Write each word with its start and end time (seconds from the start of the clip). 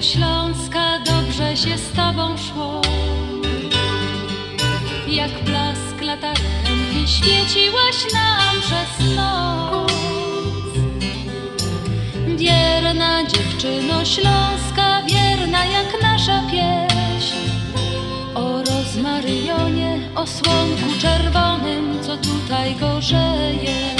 śląska, 0.00 0.98
dobrze 0.98 1.56
się 1.56 1.78
z 1.78 1.92
tobą 1.92 2.36
szło. 2.38 2.80
Jak 5.08 5.44
blask 5.44 6.00
latarenki 6.00 7.08
świeciłaś 7.08 8.12
nam 8.12 8.60
przez 8.60 9.16
noc. 9.16 9.92
Wierna 12.36 13.24
dziewczyno 13.24 14.04
śląska, 14.04 15.02
wierna 15.06 15.64
jak 15.66 16.02
nasza 16.02 16.42
pieśń. 16.50 17.36
O 18.34 18.62
rozmaryjonie, 18.62 20.08
o 20.14 20.26
słonku 20.26 20.98
czerwonym, 21.00 22.02
co 22.02 22.16
tutaj 22.16 22.76
gorzeje. 22.76 23.99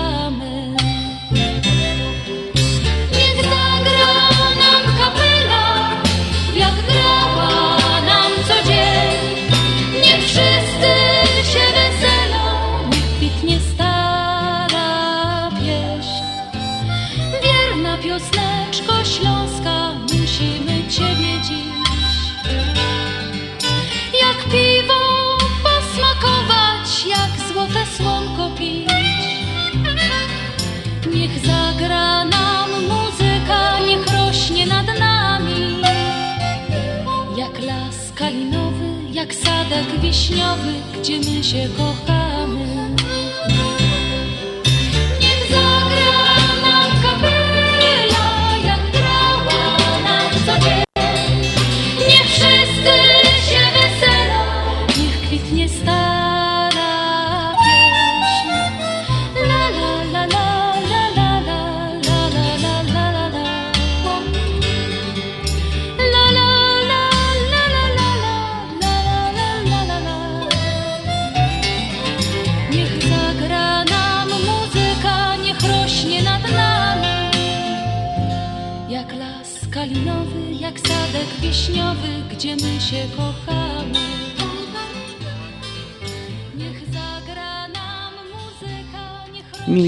Wiśniowy, 40.01 40.73
gdzie 40.99 41.19
my 41.19 41.43
się 41.43 41.69
kochamy. 41.77 42.20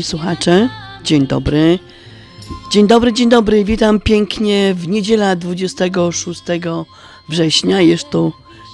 Słuchacze, 0.03 0.69
dzień 1.03 1.27
dobry. 1.27 1.79
Dzień 2.71 2.87
dobry, 2.87 3.13
dzień 3.13 3.29
dobry. 3.29 3.63
Witam 3.63 3.99
pięknie 3.99 4.73
w 4.77 4.87
niedziela 4.87 5.35
26 5.35 6.41
września. 7.29 7.81
Jest 7.81 8.09
to 8.09 8.31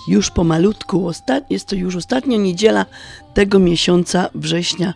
już 0.08 0.30
pomalutku, 0.32 1.10
osta- 1.10 1.42
jest 1.50 1.68
to 1.68 1.76
już 1.76 1.96
ostatnia 1.96 2.38
niedziela 2.38 2.86
tego 3.34 3.60
miesiąca 3.60 4.30
września. 4.36 4.94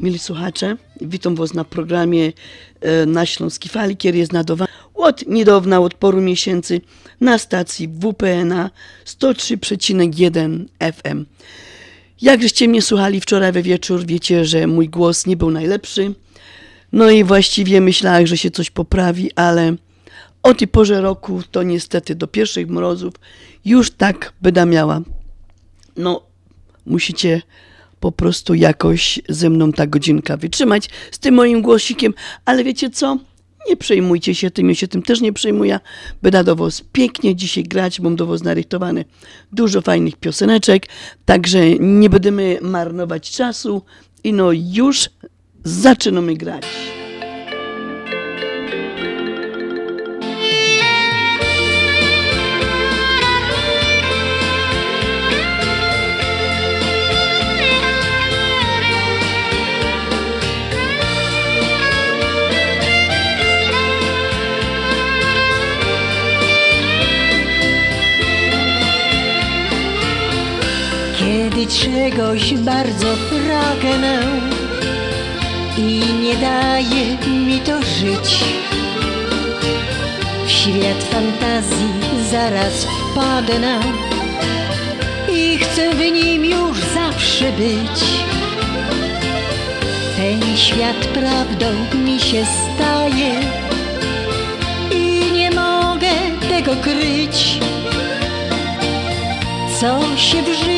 Mili 0.00 0.18
słuchacze, 0.18 0.76
witam 1.00 1.34
Was 1.34 1.54
na 1.54 1.64
programie 1.64 2.32
e, 2.80 3.06
na 3.06 3.26
Śląski 3.26 3.70
jest 4.14 4.32
nadawany 4.32 4.70
od 4.94 5.26
niedawna, 5.26 5.80
od 5.80 5.94
paru 5.94 6.20
miesięcy 6.20 6.80
na 7.20 7.38
stacji 7.38 7.88
WPNA 7.88 8.70
103,1 9.06 10.64
FM. 10.92 11.24
Jak 12.20 12.42
żeście 12.42 12.68
mnie 12.68 12.82
słuchali 12.82 13.20
wczoraj 13.20 13.52
we 13.52 13.62
wieczór, 13.62 14.06
wiecie, 14.06 14.44
że 14.44 14.66
mój 14.66 14.88
głos 14.88 15.26
nie 15.26 15.36
był 15.36 15.50
najlepszy. 15.50 16.14
No 16.92 17.10
i 17.10 17.24
właściwie 17.24 17.80
myślałem, 17.80 18.26
że 18.26 18.36
się 18.36 18.50
coś 18.50 18.70
poprawi, 18.70 19.30
ale 19.34 19.76
o 20.42 20.54
tej 20.54 20.68
porze 20.68 21.00
roku 21.00 21.42
to 21.50 21.62
niestety 21.62 22.14
do 22.14 22.26
pierwszych 22.26 22.68
mrozów 22.68 23.14
już 23.64 23.90
tak 23.90 24.32
będę 24.42 24.66
miała. 24.66 25.00
No, 25.96 26.22
musicie 26.86 27.42
po 28.00 28.12
prostu 28.12 28.54
jakoś 28.54 29.20
ze 29.28 29.50
mną 29.50 29.72
ta 29.72 29.86
godzinka 29.86 30.36
wytrzymać 30.36 30.90
z 31.10 31.18
tym 31.18 31.34
moim 31.34 31.62
głosikiem, 31.62 32.14
ale 32.44 32.64
wiecie 32.64 32.90
co? 32.90 33.18
Nie 33.68 33.76
przejmujcie 33.76 34.34
się 34.34 34.50
tym, 34.50 34.68
ja 34.68 34.74
się 34.74 34.88
tym 34.88 35.02
też 35.02 35.20
nie 35.20 35.32
przejmuję. 35.32 35.80
Będę 36.22 36.44
do 36.44 36.56
was 36.56 36.84
pięknie 36.92 37.36
dzisiaj 37.36 37.64
grać, 37.64 38.00
mam 38.00 38.16
do 38.16 38.26
was 38.26 38.42
narychtowane 38.42 39.04
dużo 39.52 39.80
fajnych 39.80 40.16
pioseneczek, 40.16 40.86
także 41.24 41.70
nie 41.78 42.10
będziemy 42.10 42.58
marnować 42.62 43.30
czasu 43.30 43.82
i 44.24 44.32
no 44.32 44.52
już 44.52 45.10
zaczynamy 45.64 46.36
grać. 46.36 46.64
Kiedy 71.66 71.78
czegoś 71.78 72.54
bardzo 72.54 73.06
pragnę 73.28 74.22
i 75.78 76.00
nie 76.22 76.36
daje 76.36 77.16
mi 77.28 77.60
to 77.60 77.82
żyć, 77.82 78.44
w 80.46 80.50
świat 80.50 81.02
fantazji 81.10 81.88
zaraz 82.30 82.84
wpadnę 82.84 83.80
i 85.32 85.58
chcę 85.58 85.90
w 85.94 85.98
nim 85.98 86.44
już 86.44 86.78
zawsze 86.94 87.52
być. 87.52 88.04
Ten 90.16 90.56
świat 90.56 91.06
prawdą 91.14 91.66
mi 92.04 92.20
się 92.20 92.44
staje 92.74 93.40
i 94.90 95.32
nie 95.32 95.50
mogę 95.50 96.10
tego 96.48 96.76
kryć 96.76 97.58
co 99.80 100.16
się 100.16 100.42
w 100.42 100.46
życiu 100.46 100.75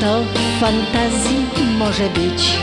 to 0.00 0.22
w 0.22 0.60
fantazji 0.60 1.46
może 1.78 2.08
być. 2.08 2.58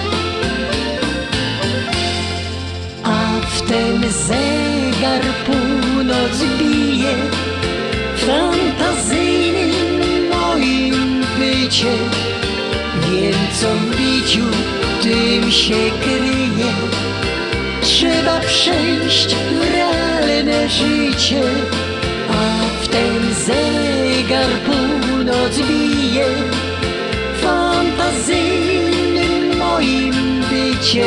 A 3.04 3.40
wtem 3.56 4.12
zegar 4.12 5.22
północ 5.46 6.44
bije, 6.60 7.14
w 8.16 8.26
fantazyjnym 8.26 10.30
moim 10.30 11.26
bycie. 11.40 11.94
Wiem, 13.02 13.36
co 13.62 13.68
w 13.68 13.96
biciu 13.96 14.46
tym 15.02 15.52
się 15.52 15.92
kryje. 16.02 16.72
Trzeba 17.82 18.40
przejść 18.40 19.36
w 19.36 19.62
realne 19.74 20.70
życie. 20.70 21.42
A 22.30 22.84
wtem 22.84 23.34
zegar 23.46 24.50
północ 24.66 25.58
bije 25.68 26.26
w 26.52 26.57
fantazyjnym 28.18 29.58
moim 29.58 30.42
bycie. 30.50 31.06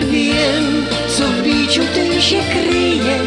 Wiem, 0.00 0.86
co 1.16 1.24
w 1.24 1.42
biciu 1.42 1.82
tym 1.94 2.20
się 2.20 2.40
kryje. 2.40 3.18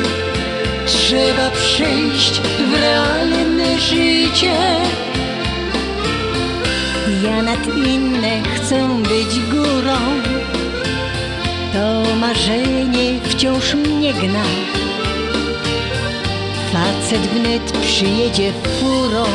trzeba 0.86 1.50
przejść 1.52 2.42
w 2.42 2.74
realne 2.74 3.80
życie. 3.80 4.56
Ja 7.24 7.42
nad 7.42 7.78
inne 7.78 8.44
chcę 8.56 8.88
być 9.04 9.40
górą, 9.40 9.98
to 11.74 12.16
marzenie 12.16 13.20
wciąż 13.24 13.74
mnie 13.74 14.14
gna. 14.14 14.44
Facet 16.74 17.22
wnet 17.22 17.72
przyjedzie 17.72 18.54
furą, 18.80 19.26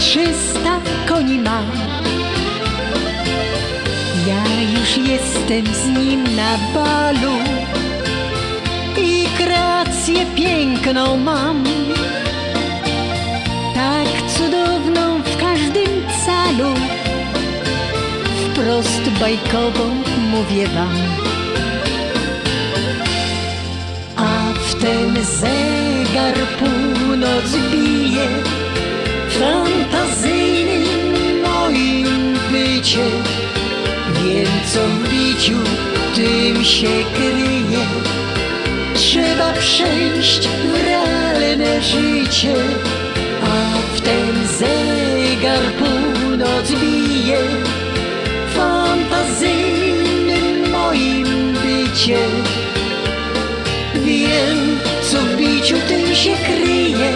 trzysta 0.00 0.80
koni 1.08 1.38
ma. 1.38 1.62
Ja 4.28 4.44
już 4.74 4.90
jestem 5.10 5.74
z 5.74 5.86
nim 5.98 6.36
na 6.36 6.58
balu 6.74 7.36
i 8.96 9.26
kreację 9.38 10.26
piękną 10.36 11.16
mam. 11.16 11.64
Tak 13.74 14.08
cudowną 14.36 15.22
w 15.22 15.36
każdym 15.36 15.92
calu, 16.26 16.74
wprost 18.44 19.10
bajkową 19.20 19.84
mówię 20.30 20.66
wam. 20.68 20.96
A 24.16 24.52
w 24.68 24.74
ten 24.74 25.24
zegar 25.24 26.34
północ 26.58 27.50
bije 27.72 28.49
Wiem 32.98 34.50
co 34.72 34.80
w 34.80 35.08
biciu 35.08 35.56
tym 36.14 36.64
się 36.64 37.04
kryje. 37.14 37.86
Trzeba 38.94 39.52
przejść 39.52 40.48
w 40.48 40.74
realne 40.84 41.82
życie, 41.82 42.54
a 43.42 43.78
w 43.94 44.00
ten 44.00 44.46
zegar 44.58 45.72
północ 45.78 46.72
bije 46.72 47.38
fantazyjnym 48.54 50.70
moim 50.70 51.52
bycie. 51.52 52.18
Wiem, 53.94 54.78
co 55.10 55.20
w 55.20 55.36
biciu 55.36 55.76
tym 55.88 56.14
się 56.14 56.34
kryje. 56.34 57.12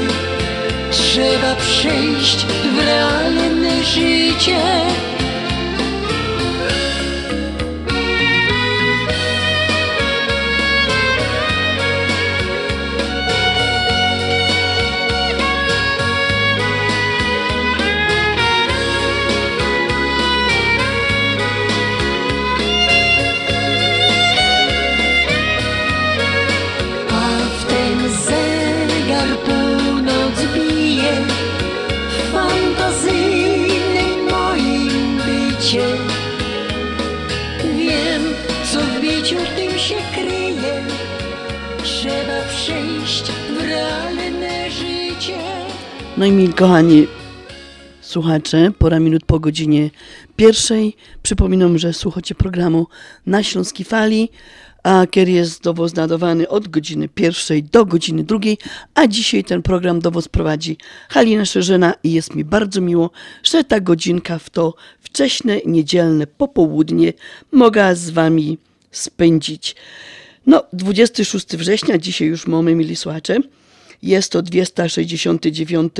Trzeba 0.90 1.54
przejść 1.54 2.46
w 2.46 2.78
realne 2.78 3.84
życie. 3.84 4.60
No 46.24 46.28
i 46.28 46.32
mi 46.32 46.48
kochani 46.48 47.06
słuchacze, 48.00 48.70
pora 48.78 49.00
minut 49.00 49.24
po 49.26 49.40
godzinie 49.40 49.90
pierwszej. 50.36 50.96
Przypominam, 51.22 51.78
że 51.78 51.92
słuchacie 51.92 52.34
programu 52.34 52.86
na 53.26 53.42
Śląskiej 53.42 53.86
Fali, 53.86 54.28
a 54.82 55.06
kier 55.06 55.28
jest 55.28 55.62
do 55.62 55.74
was 55.74 55.94
nadawany 55.94 56.48
od 56.48 56.68
godziny 56.68 57.08
pierwszej 57.08 57.62
do 57.62 57.84
godziny 57.86 58.24
drugiej, 58.24 58.58
a 58.94 59.06
dzisiaj 59.06 59.44
ten 59.44 59.62
program 59.62 60.00
do 60.00 60.10
was 60.10 60.28
prowadzi 60.28 60.76
Halina 61.08 61.44
Szerzyna 61.44 61.94
i 62.04 62.12
jest 62.12 62.34
mi 62.34 62.44
bardzo 62.44 62.80
miło, 62.80 63.10
że 63.42 63.64
ta 63.64 63.80
godzinka 63.80 64.38
w 64.38 64.50
to 64.50 64.74
wcześne 65.00 65.60
niedzielne 65.66 66.26
popołudnie 66.26 67.12
mogę 67.52 67.96
z 67.96 68.10
wami 68.10 68.58
spędzić. 68.90 69.76
No, 70.46 70.62
26 70.72 71.46
września, 71.56 71.98
dzisiaj 71.98 72.28
już 72.28 72.46
mamy, 72.46 72.74
mili 72.74 72.96
słuchacze. 72.96 73.38
Jest 74.04 74.32
to 74.32 74.42
269 74.42 75.92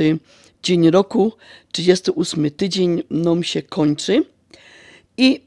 dzień 0.63 0.89
roku, 0.91 1.33
38 1.71 2.51
tydzień 2.51 3.03
nam 3.09 3.43
się 3.43 3.61
kończy. 3.61 4.25
I 5.17 5.41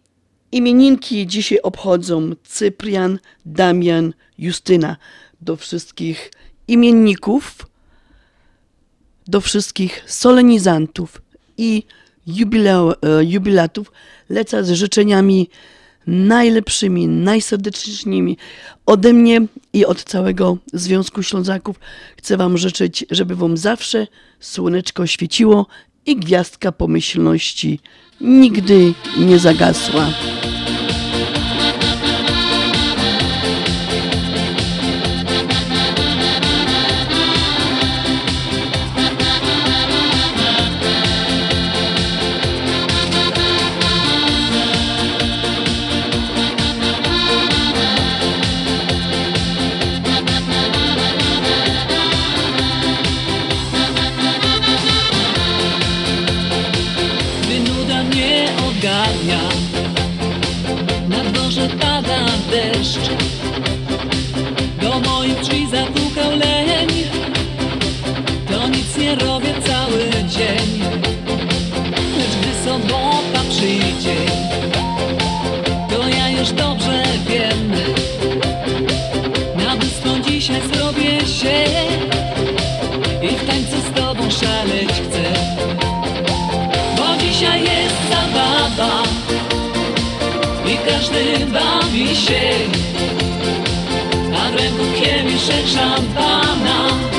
imieninki 0.53 1.27
dzisiaj 1.27 1.61
obchodzą 1.61 2.31
Cyprian, 2.45 3.19
Damian, 3.47 4.13
Justyna. 4.39 4.97
Do 5.41 5.57
wszystkich 5.57 6.31
imienników, 6.69 7.67
do 9.27 9.41
wszystkich 9.41 10.05
solenizantów 10.07 11.23
i 11.57 11.83
jubileu, 12.27 12.91
e, 12.91 13.25
jubilatów 13.25 13.93
lecę 14.29 14.65
z 14.65 14.71
życzeniami 14.71 15.51
najlepszymi, 16.09 17.09
najserdeczniejszymi 17.09 18.37
ode 18.87 19.13
mnie 19.13 19.41
i 19.73 19.87
od 19.87 20.05
całego 20.05 20.59
Związku 20.73 21.23
Ślązaków. 21.23 21.81
Chcę 22.17 22.37
Wam 22.37 22.59
życzyć, 22.59 23.05
żeby 23.11 23.37
Wam 23.37 23.57
zawsze 23.57 24.07
słoneczko 24.41 25.07
świeciło 25.07 25.67
i 26.07 26.17
gwiazdka 26.17 26.73
pomyślności 26.73 27.81
nigdy 28.21 28.95
nie 29.19 29.39
zagasła. 29.39 30.07
Sobota 72.79 73.41
przyjdzie. 73.51 74.17
To 75.91 76.09
ja 76.09 76.29
już 76.31 76.53
dobrze 76.53 77.03
wiem. 77.27 77.73
Na 79.65 79.77
bystro 79.77 80.19
dzisiaj 80.19 80.61
zrobię 80.73 81.27
się 81.27 81.65
I 83.23 83.29
w 83.29 83.47
tańcu 83.47 83.77
z 83.81 84.01
tobą 84.01 84.31
szaleć 84.31 84.89
chcę. 84.89 85.33
Bo 86.97 87.23
dzisiaj 87.23 87.63
jest 87.63 87.97
zabawa 88.11 89.03
i 90.67 90.91
każdy 90.91 91.47
bawi 91.47 92.17
się, 92.17 92.41
a 94.35 94.51
w 94.51 94.55
ręku 94.55 94.85
kieliszek 95.01 95.67
szampana. 95.67 97.18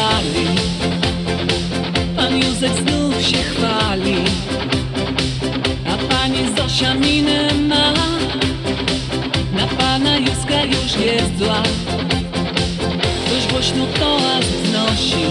chwali 0.00 0.46
Pan 2.16 2.36
Józek 2.36 2.72
znów 2.72 3.22
się 3.22 3.36
chwali. 3.36 4.16
A 5.86 6.14
pani 6.14 6.38
Zosia 6.56 6.94
minę 6.94 7.54
ma. 7.68 7.92
Na 9.56 9.66
pana 9.78 10.18
Józka 10.18 10.64
już 10.64 11.06
jest 11.06 11.38
zła. 11.38 11.62
Ktoś 13.26 13.46
głośno 13.52 13.86
toast 13.86 14.66
znosi 14.68 15.24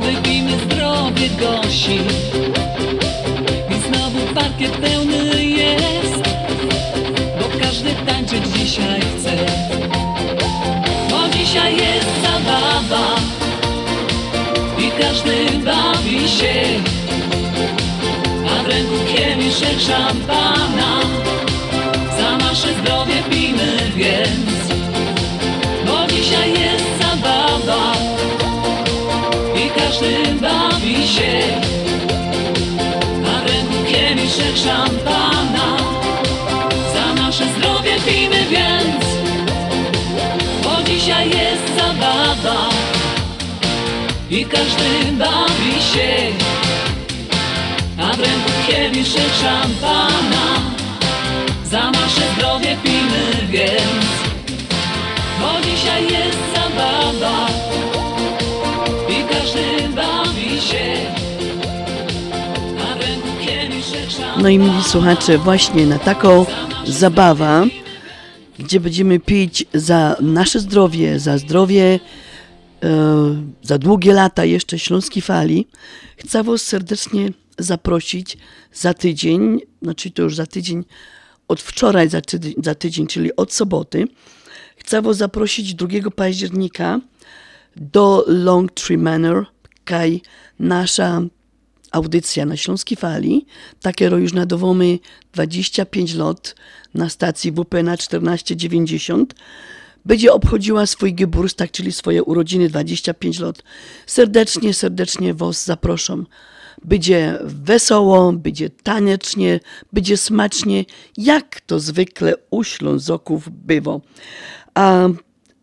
Wypijmy 0.00 0.52
zdrowie 0.64 1.28
gosi. 1.28 1.98
Każdy 15.26 15.58
bawi 15.58 16.28
się 16.28 16.54
A 18.50 18.62
w 18.62 18.66
ręku 18.66 18.94
kieliszek 19.14 19.80
szampana. 19.80 21.00
Za 22.18 22.36
nasze 22.36 22.74
zdrowie 22.74 23.22
pijmy 23.30 23.76
więc 23.96 24.68
Bo 25.86 26.12
dzisiaj 26.12 26.50
jest 26.50 26.84
zabawa. 27.00 27.92
I 29.64 29.80
każdy 29.80 30.16
bawi 30.40 31.08
się 31.08 31.42
A 33.26 33.40
w 33.40 33.46
ręku 33.46 33.92
kieliszek 33.92 34.56
szampana 34.56 35.45
I 44.30 44.44
każdy 44.44 45.12
bawi 45.18 45.82
się. 45.92 46.32
A 47.98 48.12
w 48.12 48.20
ręku 48.20 48.50
kieliszek 48.66 49.32
szampana. 49.42 50.60
Za 51.64 51.90
nasze 51.90 52.22
zdrowie 52.36 52.76
pijmy 52.82 53.46
więc. 53.50 54.06
Bo 55.40 55.70
dzisiaj 55.70 56.02
jest 56.02 56.38
zabawa. 56.54 57.46
I 59.08 59.34
każdy 59.34 59.88
bawi 59.96 60.60
się, 60.60 60.96
a 62.80 62.98
w 62.98 63.00
ręku 63.00 63.28
kieliszek 63.46 64.10
szampana. 64.10 64.42
No 64.42 64.48
i 64.48 64.58
mili 64.58 64.84
słuchacze, 64.84 65.38
właśnie 65.38 65.86
na 65.86 65.98
taką 65.98 66.46
zabawę, 66.86 67.66
gdzie 68.58 68.80
będziemy 68.80 69.20
pić 69.20 69.64
za 69.74 70.16
nasze 70.20 70.60
zdrowie, 70.60 71.20
za 71.20 71.38
zdrowie, 71.38 72.00
za 73.62 73.78
długie 73.78 74.12
lata 74.12 74.44
jeszcze 74.44 74.78
Śląskiej 74.78 75.22
Fali, 75.22 75.66
chcę 76.16 76.42
Was 76.42 76.62
serdecznie 76.62 77.32
zaprosić 77.58 78.38
za 78.72 78.94
tydzień, 78.94 79.60
znaczy 79.82 80.10
to 80.10 80.22
już 80.22 80.36
za 80.36 80.46
tydzień, 80.46 80.84
od 81.48 81.60
wczoraj 81.60 82.08
za 82.08 82.20
tydzień, 82.20 82.54
za 82.64 82.74
tydzień 82.74 83.06
czyli 83.06 83.36
od 83.36 83.52
soboty, 83.52 84.04
chcę 84.76 85.02
Was 85.02 85.16
zaprosić 85.16 85.74
2 85.74 86.10
października 86.16 87.00
do 87.76 88.24
Long 88.26 88.72
Tree 88.72 88.98
Manor, 88.98 89.46
kaj 89.84 90.22
nasza 90.58 91.22
audycja 91.92 92.46
na 92.46 92.56
Śląskiej 92.56 92.96
Fali, 92.96 93.46
takie 93.80 94.04
już 94.04 94.32
nadawamy 94.32 94.98
25 95.32 96.14
lat 96.14 96.54
na 96.94 97.08
stacji 97.08 97.52
WP 97.52 97.82
na 97.82 97.96
1490, 97.96 99.34
będzie 100.06 100.32
obchodziła 100.32 100.86
swój 100.86 101.14
Geburtstag, 101.14 101.70
czyli 101.70 101.92
swoje 101.92 102.22
urodziny 102.22 102.68
25 102.68 103.38
lat. 103.38 103.62
Serdecznie, 104.06 104.74
serdecznie 104.74 105.34
Was 105.34 105.64
zapraszam. 105.64 106.26
Będzie 106.84 107.38
wesoło, 107.44 108.32
będzie 108.32 108.70
tanecznie, 108.70 109.60
będzie 109.92 110.16
smacznie, 110.16 110.84
jak 111.16 111.60
to 111.60 111.80
zwykle 111.80 112.34
u 112.50 112.64
Ślązoków 112.64 113.48
bywa. 113.50 114.00
A 114.74 115.08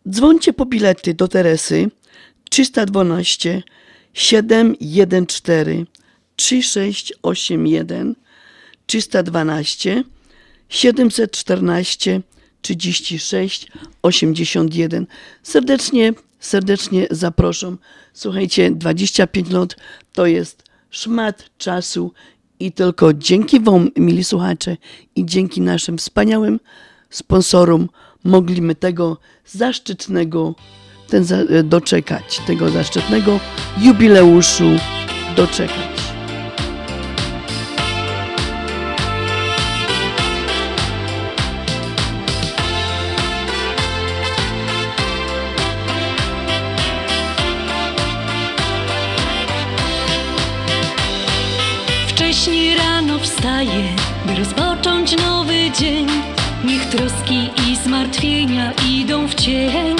dzwońcie 0.08 0.52
po 0.52 0.66
bilety 0.66 1.14
do 1.14 1.28
Teresy 1.28 1.90
312 2.50 3.62
714 4.14 5.86
3681 6.36 8.14
312 8.86 10.04
714 10.68 12.22
36 12.64 13.68
81. 14.02 15.06
Serdecznie, 15.42 16.12
serdecznie 16.40 17.06
zapraszam. 17.10 17.78
Słuchajcie, 18.12 18.70
25 18.70 19.50
lat 19.50 19.76
to 20.12 20.26
jest 20.26 20.64
szmat 20.90 21.50
czasu 21.58 22.12
i 22.60 22.72
tylko 22.72 23.14
dzięki 23.14 23.60
Wam, 23.60 23.90
mili 23.96 24.24
słuchacze, 24.24 24.76
i 25.16 25.26
dzięki 25.26 25.60
naszym 25.60 25.98
wspaniałym 25.98 26.60
sponsorom 27.10 27.88
mogliśmy 28.24 28.74
tego 28.74 29.18
zaszczytnego 29.46 30.54
ten 31.08 31.24
za, 31.24 31.36
doczekać, 31.64 32.40
tego 32.46 32.70
zaszczytnego 32.70 33.40
jubileuszu 33.82 34.70
doczekać. 35.36 35.93
By 54.26 54.34
rozpocząć 54.34 55.16
nowy 55.16 55.70
dzień. 55.80 56.06
Niech 56.64 56.86
troski 56.86 57.50
i 57.68 57.76
zmartwienia 57.76 58.72
idą 58.88 59.26
w 59.26 59.34
cień. 59.34 59.96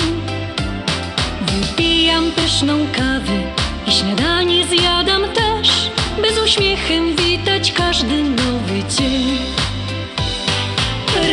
Wypijam 1.40 2.30
pyszną 2.30 2.86
kawę 2.92 3.42
i 3.86 3.92
śniadanie 3.92 4.66
zjadam 4.66 5.22
też, 5.22 5.90
by 6.22 6.34
z 6.34 6.38
uśmiechem 6.38 7.16
witać 7.16 7.72
każdy 7.72 8.22
nowy 8.24 8.82
dzień. 8.98 9.38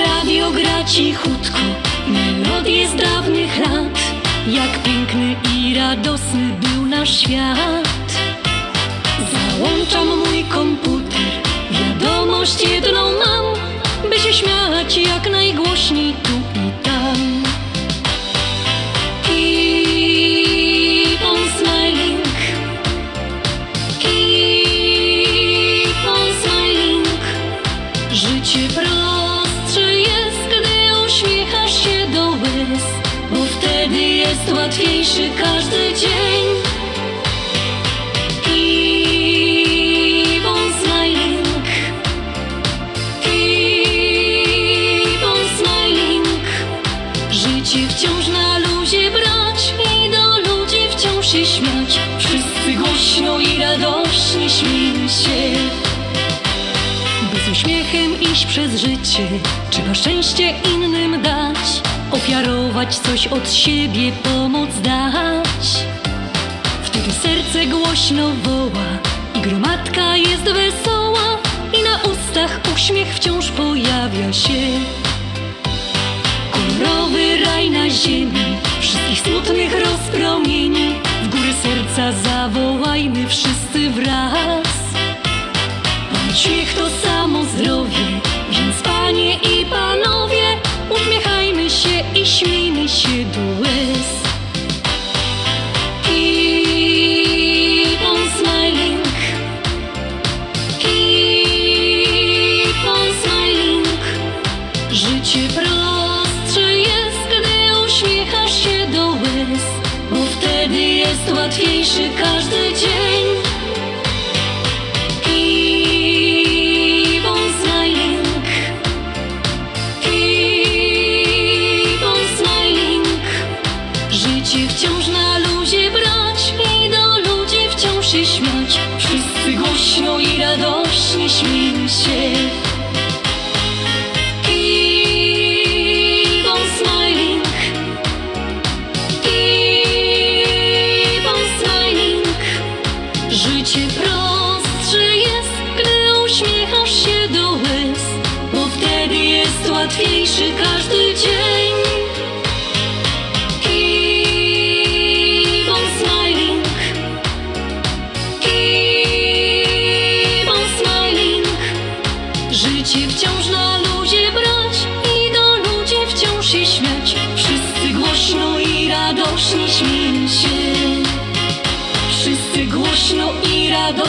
Radio 0.06 0.52
gra 0.52 0.84
cichutko, 0.84 1.60
melodie 2.08 2.88
z 2.88 2.96
dawnych 2.96 3.60
lat, 3.60 4.00
jak 4.48 4.84
piękny 4.84 5.36
i 5.56 5.76
radosny 5.76 6.50
był 6.60 6.86
nasz 6.86 7.20
świat. 7.20 7.88
Załączam 9.32 10.08
mój 10.08 10.44
komputer, 10.44 11.01
wiadomość 12.42 12.64
jedną 12.64 13.12
mam, 13.12 13.46
by 14.10 14.20
się 14.20 14.34
śmiać 14.34 14.98
jak 14.98 15.32
najgłośniej 15.32 16.14
tu 16.14 16.32
i 16.60 16.72
tam. 16.84 17.44
Keep 19.24 20.42
on 21.26 21.38
smiling, 21.58 22.26
keep 24.00 25.26
on 26.08 26.28
smiling. 26.44 27.08
Życie 28.12 28.68
prostsze 28.74 29.94
jest, 29.94 30.48
gdy 30.48 31.06
uśmiechasz 31.06 31.84
się 31.84 32.08
do 32.14 32.30
łez, 32.30 32.84
bo 33.32 33.46
wtedy 33.46 34.02
jest 34.02 34.54
łatwiejszy 34.54 35.30
każdy 35.44 35.94
dzień. 35.94 36.61
Życie, 59.22 59.40
trzeba 59.70 59.94
szczęście 59.94 60.54
innym 60.76 61.22
dać. 61.22 61.82
Ofiarować 62.12 62.96
coś 62.96 63.28
od 63.28 63.54
siebie, 63.54 64.12
pomoc 64.12 64.70
dać. 64.82 65.86
Wtedy 66.84 67.12
serce 67.12 67.66
głośno 67.66 68.30
woła 68.44 68.88
i 69.36 69.42
gromadka 69.42 70.18
jest 70.18 70.44
wesoła 70.44 71.38
i 71.80 71.84
na 71.84 72.12
ustach 72.12 72.60
uśmiech 72.76 73.16
wciąż 73.16 73.52
pojawia 73.52 74.34
się. 74.34 74.62
Kolorowy 76.52 77.38
raj 77.46 77.72
na 77.72 77.90
ziemi, 77.90 78.58
wszystkich 78.80 79.20
smutnych 79.20 79.74
rozpromieni. 79.86 80.96
W 81.24 81.30
górę 81.30 81.54
serca 81.64 82.12
zawołajmy 82.12 83.28
wszyscy 83.28 83.90
wraz. 83.90 84.68
Bo 86.12 86.36
Śmiech 86.36 86.74
to 86.74 86.90
samo 86.90 87.44
zdrowie, 87.44 88.21
panie 89.12 89.36
i 89.36 89.66
panowie, 89.66 90.44
uśmiechajmy 90.90 91.70
się 91.70 92.04
i 92.16 92.26
śmiejmy 92.26 92.90
się 92.90 93.26
do 93.26 93.62
łez. 93.62 94.21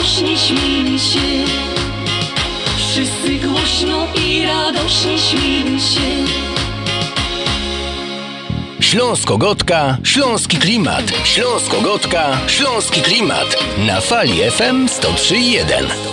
Radośnie 0.03 0.37
się. 0.99 1.19
Wszyscy 2.77 3.47
głośno 3.47 4.07
i 4.25 4.45
radośnie 4.45 5.17
się. 5.17 6.25
Śląsko-Gotka, 8.79 9.97
Śląski 10.03 10.57
Klimat. 10.57 11.11
Śląsko-Gotka, 11.23 12.37
Śląski 12.47 13.01
Klimat. 13.01 13.57
Na 13.77 14.01
fali 14.01 14.51
FM 14.51 14.87
103.1. 14.87 16.12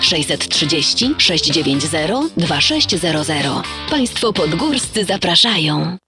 630 0.00 1.14
690 1.18 2.32
2600. 2.36 3.36
Państwo 3.90 4.32
podgórscy 4.32 5.04
zapraszają. 5.04 5.98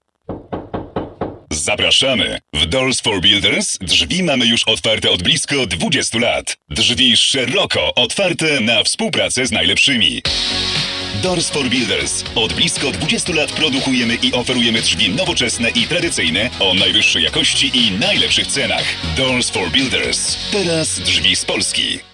Zapraszamy! 1.50 2.38
W 2.54 2.66
Doors 2.66 3.00
for 3.00 3.20
Builders 3.20 3.78
drzwi 3.80 4.22
mamy 4.22 4.46
już 4.46 4.64
otwarte 4.64 5.10
od 5.10 5.22
blisko 5.22 5.66
20 5.66 6.18
lat. 6.18 6.56
Drzwi 6.70 7.16
szeroko 7.16 7.94
otwarte 7.94 8.60
na 8.60 8.84
współpracę 8.84 9.46
z 9.46 9.50
najlepszymi. 9.52 10.22
Doors 11.22 11.50
for 11.50 11.68
Builders. 11.68 12.24
Od 12.34 12.52
blisko 12.52 12.90
20 12.90 13.32
lat 13.32 13.52
produkujemy 13.52 14.14
i 14.22 14.32
oferujemy 14.32 14.82
drzwi 14.82 15.10
nowoczesne 15.10 15.70
i 15.70 15.86
tradycyjne 15.86 16.50
o 16.60 16.74
najwyższej 16.74 17.22
jakości 17.22 17.70
i 17.74 17.90
najlepszych 17.90 18.46
cenach. 18.46 18.84
Doors 19.16 19.50
for 19.50 19.70
Builders. 19.70 20.36
Teraz 20.52 21.00
drzwi 21.00 21.36
z 21.36 21.44
Polski. 21.44 22.07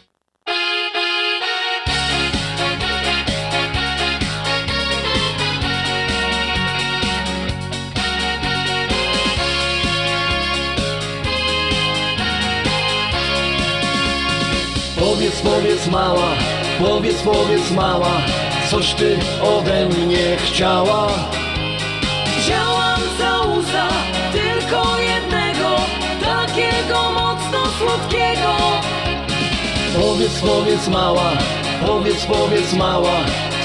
Powiedz, 15.01 15.41
powiedz 15.41 15.87
mała, 15.87 16.29
powiedz, 16.79 17.23
powiedz 17.23 17.71
mała, 17.71 18.13
coś 18.71 18.95
ty 18.95 19.19
ode 19.43 19.87
mnie 19.87 20.37
chciała. 20.37 21.09
Chciałam 22.39 23.01
za 23.19 23.41
uza 23.41 23.89
tylko 24.33 25.01
jednego, 25.01 25.77
takiego 26.21 27.11
mocno 27.11 27.67
słodkiego. 27.79 28.55
Powiedz, 30.01 30.41
powiedz 30.41 30.89
mała, 30.89 31.31
powiedz, 31.87 32.27
powiedz 32.27 32.73
mała, 32.73 33.17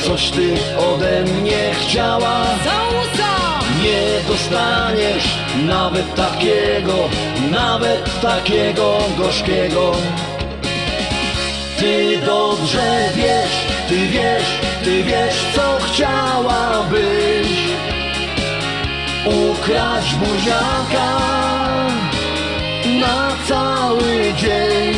coś 0.03 0.29
ty 0.29 0.53
ode 0.93 1.23
mnie 1.23 1.71
chciała. 1.81 2.43
Za 2.63 2.99
uza! 3.01 3.59
Nie 3.83 4.27
dostaniesz 4.27 5.37
nawet 5.65 6.15
takiego, 6.15 6.93
nawet 7.51 8.21
takiego 8.21 8.97
gorzkiego. 9.17 9.91
Ty 11.79 12.19
dobrze 12.25 13.09
wiesz, 13.15 13.67
ty 13.89 14.07
wiesz, 14.07 14.59
ty 14.83 15.03
wiesz 15.03 15.45
co 15.55 15.77
chciałabyś. 15.81 17.49
Ukraść 19.25 20.15
buziaka 20.15 21.19
na 22.99 23.31
cały 23.47 24.33
dzień. 24.33 24.95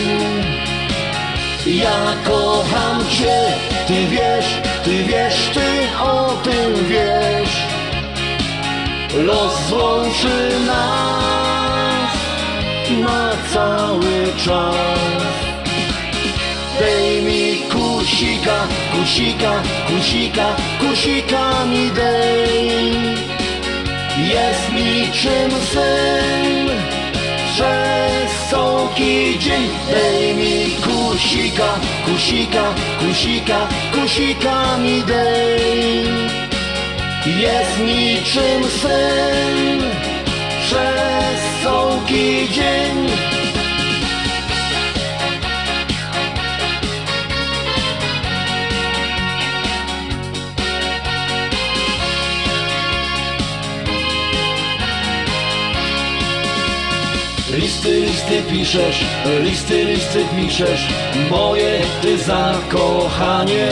Ja 1.65 2.15
kocham 2.27 3.05
cię, 3.09 3.43
ty 3.87 4.07
wiesz, 4.07 4.61
ty 4.83 5.03
wiesz, 5.03 5.49
ty 5.53 6.03
o 6.03 6.33
tym 6.43 6.85
wiesz. 6.85 7.65
Los 9.25 9.67
złączy 9.69 10.49
nas 10.67 12.11
na 13.01 13.31
cały 13.53 14.33
czas 14.45 15.21
Dej 16.81 17.21
mi 17.21 17.69
kusika, 17.69 18.67
kusika, 18.93 19.61
kusika, 19.87 20.47
kusika 20.79 21.65
mi 21.65 21.91
dej. 21.91 22.93
Jest 24.17 24.65
niczym 24.73 25.51
sen 25.73 26.69
Przez 27.53 28.49
soki 28.49 29.39
dzień. 29.39 29.69
Dej 29.91 30.35
mi 30.35 30.75
kusika, 30.85 31.69
kusika, 32.05 32.73
kusika, 32.99 33.67
kusika 33.93 34.77
mi 34.77 35.03
dej. 35.03 36.05
Jest 37.25 37.79
niczym 37.79 38.61
sen 38.81 39.81
Przez 40.65 41.63
soki 41.63 42.49
dzień 42.51 43.40
Listy, 57.71 58.01
listy 58.01 58.41
piszesz, 58.49 59.05
listy, 59.41 59.85
listy 59.85 60.25
piszesz 60.35 60.87
Moje 61.29 61.79
ty 62.01 62.17
zakochanie 62.17 63.69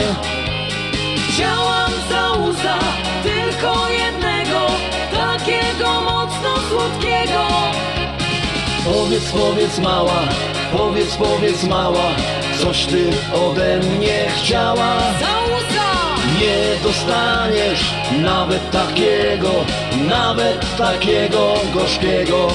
Chciałam 1.28 1.90
za 2.10 2.32
uza 2.32 2.78
tylko 3.22 3.88
jednego, 3.88 4.66
takiego 5.12 6.00
mocno 6.00 6.56
słodkiego. 6.68 7.46
Powiedz, 8.84 9.32
powiedz 9.32 9.78
mała, 9.78 10.22
powiedz, 10.76 11.16
powiedz 11.16 11.64
mała 11.64 12.10
Coś 12.60 12.86
ty 12.86 13.10
ode 13.34 13.76
mnie 13.76 14.26
chciała 14.36 14.96
Za 15.20 15.56
uza! 15.56 15.90
Nie 16.40 16.82
dostaniesz 16.82 17.94
nawet 18.22 18.70
takiego, 18.70 19.50
nawet 20.08 20.76
takiego 20.76 21.54
gorzkiego 21.74 22.48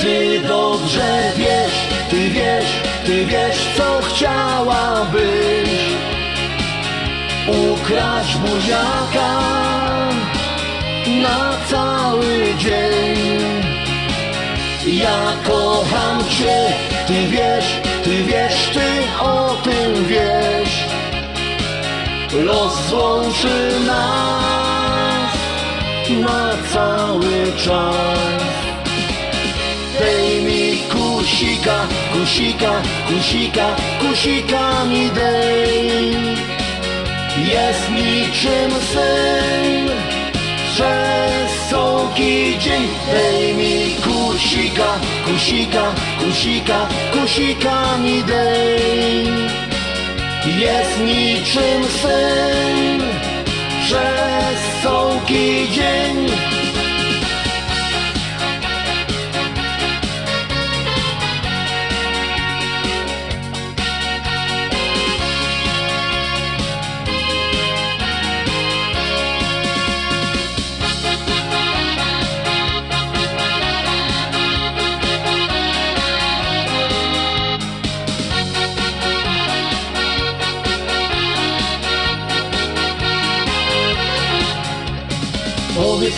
Ty 0.00 0.40
dobrze 0.40 1.32
wiesz, 1.36 1.88
ty 2.10 2.28
wiesz, 2.30 2.80
ty 3.06 3.26
wiesz 3.26 3.68
co 3.76 4.00
chciałabyś 4.02 5.70
Ukraść 7.72 8.36
buziaka 8.36 9.40
na 11.22 11.52
cały 11.70 12.54
dzień. 12.58 13.16
Ja 14.86 15.32
kocham 15.44 16.24
cię, 16.28 16.72
ty 17.06 17.26
wiesz, 17.26 17.80
ty 18.04 18.24
wiesz, 18.24 18.70
ty 18.72 19.24
o 19.24 19.56
tym 19.64 20.04
wiesz. 20.04 20.86
Los 22.44 22.88
złączy 22.88 23.80
nas 23.86 25.32
na 26.20 26.50
cały 26.72 27.52
czas 27.64 28.36
Dej 29.98 30.42
mi 30.42 30.82
kusika, 30.92 31.88
kusika, 32.12 32.82
kusika, 33.08 33.76
kusika 34.00 34.84
mi 34.84 35.10
dej. 35.10 36.36
Jest 37.48 37.90
niczym 37.90 38.70
sen 38.92 39.90
Przez 40.74 41.70
soki 41.70 42.58
dzień. 42.58 42.88
Dej 43.12 43.54
mi 43.54 43.96
kusika, 44.04 44.98
kusika, 45.24 45.94
kusika, 46.20 46.88
kusika 47.12 47.96
mi 47.96 48.22
dej. 48.22 49.26
Jest 50.58 51.00
niczym 51.00 51.84
sen 52.02 53.00
przez 53.84 54.82
sołki 54.82 55.68
dzień. 55.72 56.55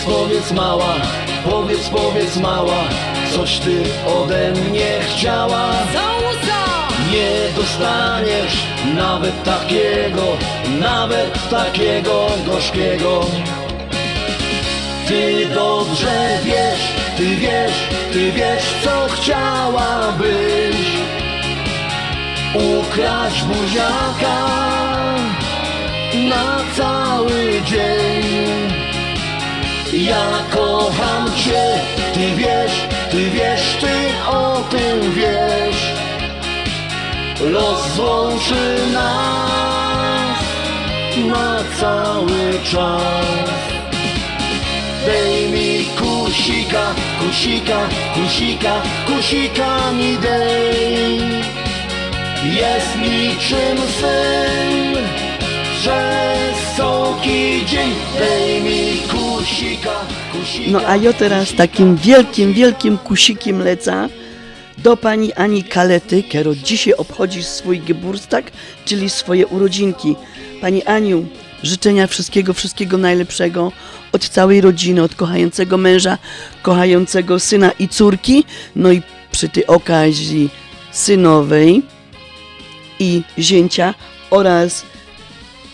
Powiedz, 0.08 0.52
mała, 0.52 0.94
powiedz, 1.50 1.88
powiedz 1.88 2.36
mała, 2.36 2.84
coś 3.34 3.58
ty 3.58 3.82
ode 4.06 4.52
mnie 4.52 5.00
chciała. 5.08 5.70
Nie 7.12 7.62
dostaniesz 7.62 8.66
nawet 8.94 9.44
takiego, 9.44 10.22
nawet 10.80 11.48
takiego 11.50 12.26
gorzkiego. 12.46 13.20
Ty 15.08 15.46
dobrze 15.54 16.38
wiesz, 16.44 16.92
ty 17.16 17.36
wiesz, 17.36 17.88
ty 18.12 18.32
wiesz 18.32 18.64
co 18.84 19.06
chciałabyś 19.10 20.76
Ukraść 22.54 23.42
buziaka 23.42 24.46
na 26.28 26.58
cały 26.76 27.62
dzień 27.64 28.57
Ja 29.98 30.44
kocham 30.50 31.26
cię, 31.36 31.80
ty 32.14 32.36
wiesz, 32.36 32.72
ty 33.10 33.30
wiesz, 33.30 33.76
ty 33.80 34.30
o 34.30 34.62
tym 34.70 35.12
wiesz. 35.12 35.92
Los 37.40 37.94
złączy 37.96 38.76
nas 38.92 40.38
na 41.26 41.64
cały 41.80 42.58
czas. 42.64 43.48
Dej 45.06 45.50
mi 45.50 45.84
kusika, 45.84 46.94
kusika, 47.20 47.88
kusika, 48.14 48.82
kusika 49.06 49.92
mi 49.92 50.16
dej. 50.18 51.18
Jest 52.44 52.96
niczym 52.96 53.78
syn, 54.00 54.96
że 55.82 56.34
soki 56.76 57.66
dzień 57.66 57.90
Dej 58.18 58.62
mi 58.62 58.97
No 60.68 60.80
a 60.86 60.96
ja 60.96 61.12
teraz 61.12 61.54
takim 61.54 61.96
wielkim, 61.96 62.52
wielkim 62.52 62.98
kusikiem 62.98 63.58
leca 63.62 64.08
do 64.78 64.96
pani 64.96 65.32
Ani 65.32 65.64
Kalety, 65.64 66.22
która 66.22 66.54
dzisiaj 66.54 66.94
obchodzi 66.94 67.42
swój 67.42 67.80
Geburtstag, 67.80 68.50
czyli 68.84 69.10
swoje 69.10 69.46
urodzinki. 69.46 70.16
Pani 70.60 70.84
Aniu, 70.84 71.26
życzenia 71.62 72.06
wszystkiego, 72.06 72.54
wszystkiego 72.54 72.98
najlepszego 72.98 73.72
od 74.12 74.28
całej 74.28 74.60
rodziny, 74.60 75.02
od 75.02 75.14
kochającego 75.14 75.78
męża, 75.78 76.18
kochającego 76.62 77.40
syna 77.40 77.70
i 77.70 77.88
córki, 77.88 78.44
no 78.76 78.92
i 78.92 79.02
przy 79.32 79.48
tej 79.48 79.66
okazji 79.66 80.50
synowej 80.92 81.82
i 82.98 83.22
zięcia 83.38 83.94
oraz 84.30 84.84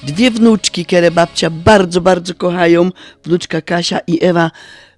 dwie 0.07 0.31
wnuczki, 0.31 0.87
które 0.87 1.11
babcia 1.11 1.51
bardzo, 1.51 2.01
bardzo 2.01 2.35
kochają. 2.35 2.91
Wnuczka 3.25 3.63
Kasia 3.63 3.99
i 4.07 4.25
Ewa 4.25 4.51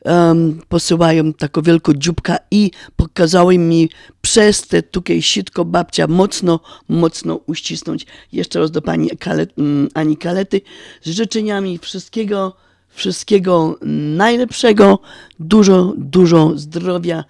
um, 0.05 0.61
posyłają 0.69 1.33
taką 1.33 1.63
wielką 1.63 1.93
dzióbka 1.93 2.37
i 2.51 2.71
pokazały 2.97 3.59
mi 3.59 3.91
przez 4.23 4.67
te 4.67 4.83
tutaj 4.83 5.23
sitko 5.23 5.65
babcia 5.65 6.07
mocno, 6.07 6.61
mocno 6.89 7.41
uścisnąć. 7.47 8.07
Jeszcze 8.33 8.61
raz 8.61 8.71
do 8.71 8.83
pani 8.83 9.11
Kalet, 9.11 9.59
mm, 9.59 9.89
Ani 9.95 10.17
Kalety 10.17 10.61
z 11.03 11.11
życzeniami 11.11 11.79
wszystkiego, 11.79 12.57
wszystkiego 12.89 13.79
najlepszego, 14.17 14.99
dużo, 15.41 15.95
dużo 15.97 16.53
zdrowia 16.57 17.25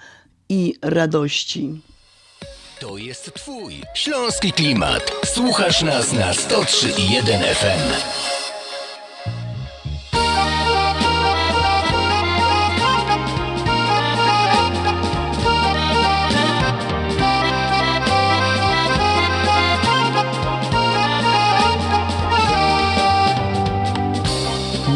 i 0.49 0.75
radości. 0.83 1.81
To 2.81 2.97
jest 2.97 3.35
twój 3.35 3.83
śląski 3.95 4.53
klimat. 4.53 5.13
Słuchasz 5.25 5.83
nas 5.83 6.13
na 6.13 6.33
103,1 6.33 7.55
FM. 7.55 7.93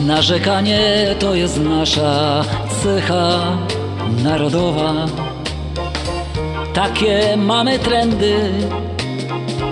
Narzekanie 0.06 1.14
to 1.18 1.34
jest 1.34 1.60
nasza 1.60 2.44
cecha 2.82 3.58
narodowa. 4.22 5.06
Takie 6.74 7.36
mamy 7.36 7.78
trendy, 7.78 8.52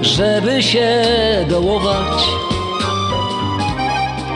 żeby 0.00 0.62
się 0.62 1.04
dołować. 1.48 2.24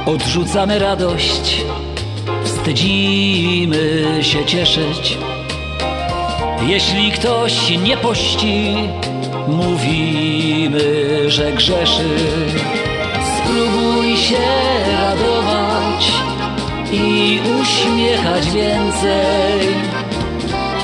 Odrzucamy 0.07 0.79
radość, 0.79 1.65
wstydzimy 2.45 4.03
się 4.21 4.45
cieszyć. 4.45 5.19
Jeśli 6.67 7.13
ktoś 7.13 7.71
nie 7.71 7.97
pości, 7.97 8.75
mówimy, 9.49 11.31
że 11.31 11.53
grzeszy. 11.53 12.09
Spróbuj 13.37 14.17
się 14.17 14.39
radować 14.93 16.13
i 16.93 17.41
uśmiechać 17.61 18.51
więcej, 18.51 19.61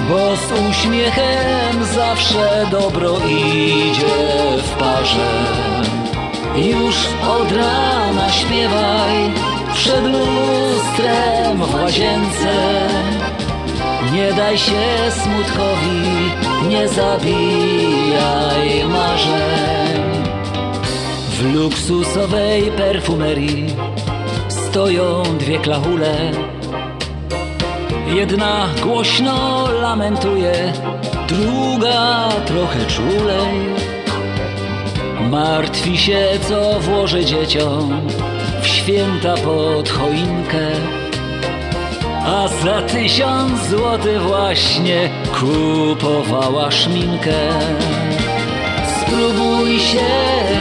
bo 0.08 0.36
z 0.36 0.70
uśmiechem 0.70 1.84
zawsze 1.94 2.66
dobro 2.70 3.16
idzie 3.26 4.58
w 4.62 4.70
parze. 4.78 5.44
Już 6.56 6.96
od 7.28 7.52
rana 7.52 8.30
śpiewaj 8.30 9.32
przed 9.74 10.04
lustrem 10.04 11.58
w 11.58 11.74
łazience. 11.74 12.54
Nie 14.12 14.32
daj 14.32 14.58
się 14.58 14.80
smutkowi, 15.10 16.32
nie 16.68 16.88
zabijaj 16.88 18.84
marzeń. 18.88 20.28
W 21.30 21.54
luksusowej 21.54 22.62
perfumerii 22.62 23.66
stoją 24.48 25.22
dwie 25.22 25.58
klachule. 25.58 26.32
Jedna 28.14 28.68
głośno 28.82 29.68
lamentuje, 29.72 30.72
druga 31.28 32.28
trochę 32.46 32.86
czulej. 32.86 33.54
Martwi 35.30 35.98
się, 35.98 36.28
co 36.48 36.80
włoży 36.80 37.24
dzieciom 37.24 38.08
w 38.62 38.66
święta 38.66 39.34
pod 39.34 39.88
choinkę. 39.88 40.66
A 42.24 42.48
za 42.48 42.82
tysiąc 42.82 43.66
złotych 43.68 44.22
właśnie 44.22 45.10
kupowała 45.40 46.70
szminkę. 46.70 47.48
Spróbuj 49.00 49.78
się 49.80 50.08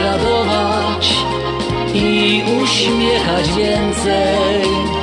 radować 0.04 1.16
i 1.94 2.44
uśmiechać 2.64 3.48
więcej, 3.58 4.97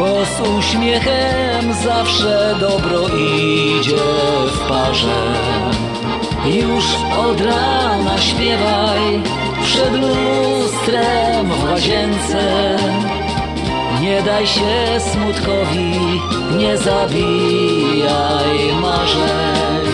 bo 0.00 0.24
z 0.24 0.40
uśmiechem 0.58 1.74
zawsze 1.84 2.54
dobro 2.60 3.08
idzie 3.08 3.96
w 4.46 4.68
parze. 4.68 5.22
Już 6.44 6.84
od 7.18 7.40
rana 7.40 8.18
śpiewaj 8.18 9.22
przed 9.64 9.92
lustrem 9.92 11.48
w 11.48 11.64
łazience. 11.64 12.76
Nie 14.00 14.22
daj 14.22 14.46
się 14.46 15.00
smutkowi, 15.12 15.92
nie 16.58 16.78
zabijaj 16.78 18.58
marzeń. 18.80 19.86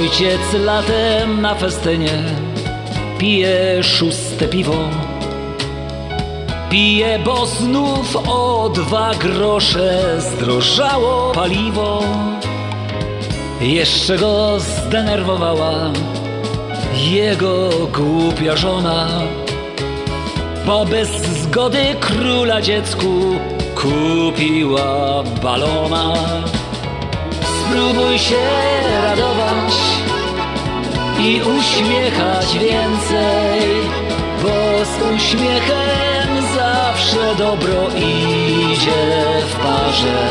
Ojciec 0.00 0.40
latem 0.52 1.40
na 1.40 1.54
festynie 1.54 2.24
pije 3.18 3.82
szóste 3.82 4.48
piwo. 4.48 5.09
Pije, 6.70 7.18
bo 7.18 7.46
znów 7.46 8.16
o 8.28 8.68
dwa 8.68 9.10
grosze 9.14 10.20
zdrożało 10.20 11.32
paliwo. 11.34 12.02
Jeszcze 13.60 14.18
go 14.18 14.60
zdenerwowała 14.60 15.90
jego 17.10 17.68
głupia 17.92 18.56
żona. 18.56 19.08
bo 20.66 20.84
bez 20.84 21.10
zgody 21.42 21.96
króla 22.00 22.62
dziecku 22.62 23.08
kupiła 23.74 25.22
balona. 25.42 26.14
Spróbuj 27.42 28.18
się 28.18 28.42
radować 29.02 29.74
i 31.18 31.40
uśmiechać 31.58 32.58
więcej, 32.58 33.60
bo 34.42 34.84
z 34.84 35.14
uśmiechem 35.16 35.99
zawsze 37.10 37.34
dobro 37.34 37.88
idzie 37.96 39.42
w 39.46 39.56
parze. 39.56 40.28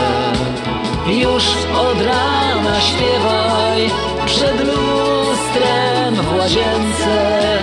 Już 1.08 1.44
od 1.76 2.02
rana 2.02 2.82
śpiewaj 2.82 3.90
przed 4.26 4.60
lustrem 4.60 6.16
w 6.16 6.38
łazience. 6.38 7.60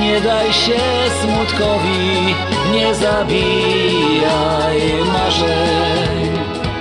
Nie 0.00 0.20
daj 0.20 0.52
się 0.52 0.80
smutkowi, 1.22 2.34
nie 2.72 2.94
zabijaj 2.94 4.82
marzeń. 5.12 6.17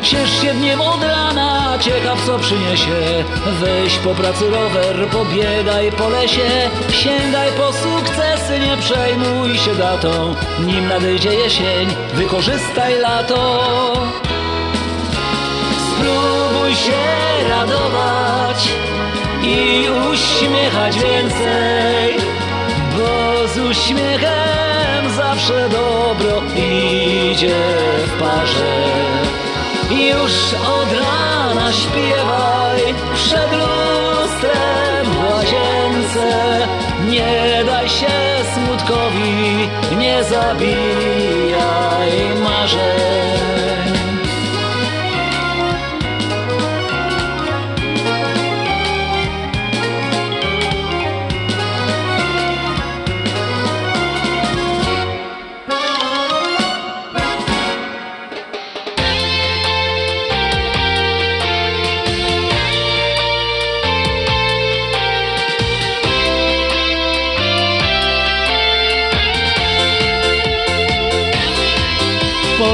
Ciesz 0.08 0.42
się 0.42 0.54
dniem 0.54 0.82
od 0.82 1.04
rana, 1.04 1.78
ciekaw 1.80 2.26
co 2.26 2.40
przyniesie. 2.40 3.24
Weź 3.60 3.98
po 3.98 4.16
pracy 4.16 4.50
rower, 4.50 5.08
pobiegaj 5.12 5.92
po 5.92 6.10
lesie 6.10 6.70
Sięgaj 6.92 7.52
po 7.52 7.74
sukcesy, 7.74 8.60
nie 8.60 8.78
przejmuj 8.78 9.58
się 9.58 9.76
datą. 9.76 10.36
Nim 10.66 10.88
nadejdzie 10.88 11.34
jesień, 11.34 11.88
wykorzystaj 12.14 13.00
lato. 13.00 13.62
Spróbuj 15.88 16.76
się 16.76 17.04
radować 17.50 18.72
i 19.44 19.86
uśmiechać 20.12 21.00
więcej 21.00 22.18
Bo 22.98 23.48
z 23.48 23.58
uśmiechem 23.58 25.12
zawsze 25.16 25.70
dobro 25.70 26.42
idzie 26.56 27.56
w 28.06 28.20
parze 28.20 29.37
już 29.92 30.54
od 30.54 30.92
rana 30.92 31.74
śpiewaj 31.74 32.94
przed 33.14 33.52
lustrem 33.52 35.06
w 35.06 35.20
łazience. 35.30 36.68
Nie 37.06 37.64
daj 37.66 37.90
się 37.90 38.08
smutkowi, 38.54 39.70
nie 39.98 40.24
zabijaj 40.24 40.80
marzeń. 42.44 43.57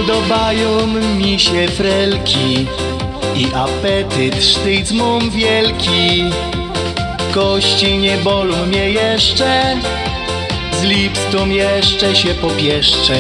Podobają 0.07 0.87
mi 1.17 1.39
się 1.39 1.67
frelki 1.67 2.65
i 3.35 3.47
apetyt 3.53 4.43
sztyc 4.43 4.91
mam 4.91 5.29
wielki. 5.29 6.23
Kości 7.33 7.97
nie 7.97 8.17
bolą 8.17 8.65
mnie 8.65 8.89
jeszcze, 8.89 9.77
z 10.71 10.83
lipstą 10.83 11.49
jeszcze 11.49 12.15
się 12.15 12.35
popieszczę. 12.35 13.15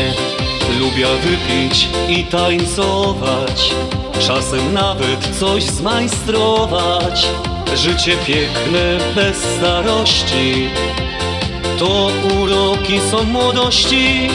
Lubię 0.79 1.07
wypić 1.07 1.87
i 2.09 2.23
tańcować, 2.23 3.73
czasem 4.19 4.73
nawet 4.73 5.37
coś 5.39 5.63
zmajstrować. 5.63 7.27
Życie 7.75 8.17
piękne 8.27 8.97
bez 9.15 9.37
starości, 9.37 10.69
to 11.79 12.11
uroki 12.41 12.99
są 13.11 13.23
młodości. 13.23 14.29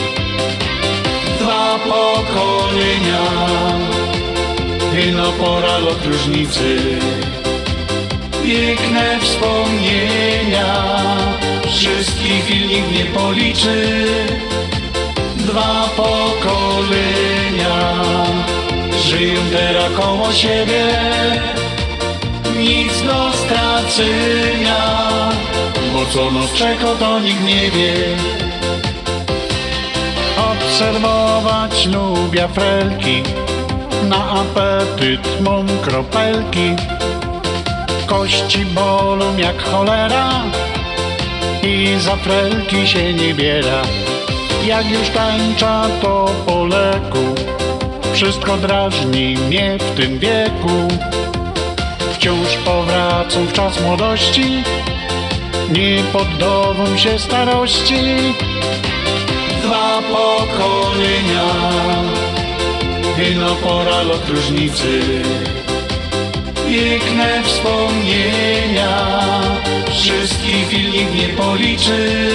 Pokolenia, 1.87 3.25
no 5.15 5.31
pora 5.31 5.77
lot 5.77 6.05
różnicy. 6.05 6.77
Piękne 8.43 9.19
wspomnienia, 9.21 10.83
wszystkich 11.67 12.49
nikt 12.69 12.91
nie 12.91 13.05
policzy. 13.05 14.05
Dwa 15.37 15.89
pokolenia, 15.97 17.95
żyją 19.07 19.41
teraz 19.51 19.91
koło 19.97 20.31
siebie. 20.31 20.85
Nic 22.57 23.01
do 23.01 23.31
stracenia, 23.33 24.81
bo 25.93 26.05
co 26.05 26.31
nas 26.31 26.53
czeka 26.53 26.95
to 26.99 27.19
nikt 27.19 27.43
nie 27.43 27.71
wie. 27.71 28.48
Obserwować 30.79 31.85
lubię 31.85 32.47
felki, 32.47 33.23
na 34.09 34.29
apetyt 34.29 35.41
mam 35.41 35.67
kropelki. 35.67 36.75
Kości 38.05 38.65
bolą 38.65 39.37
jak 39.37 39.63
cholera 39.63 40.43
i 41.63 41.99
za 41.99 42.15
frelki 42.15 42.87
się 42.87 43.13
nie 43.13 43.33
biera. 43.33 43.81
Jak 44.65 44.91
już 44.91 45.09
tańcza 45.09 45.85
to 46.01 46.25
po 46.45 46.65
leku, 46.65 47.35
wszystko 48.13 48.57
drażni 48.57 49.37
mnie 49.47 49.77
w 49.79 49.97
tym 49.97 50.19
wieku. 50.19 50.87
Wciąż 52.13 52.57
powracam 52.65 53.45
w 53.47 53.53
czas 53.53 53.81
młodości, 53.81 54.63
nie 55.71 56.03
poddawam 56.13 56.97
się 56.97 57.19
starości 57.19 57.99
pokolenia. 60.11 61.47
Ino 63.31 63.55
pora 63.55 64.03
lot 64.03 64.29
różnicy. 64.29 65.01
Piękne 66.69 67.43
wspomnienia. 67.43 68.93
Wszystkich 69.91 70.93
nikt 70.93 71.15
nie 71.15 71.29
policzy. 71.29 72.29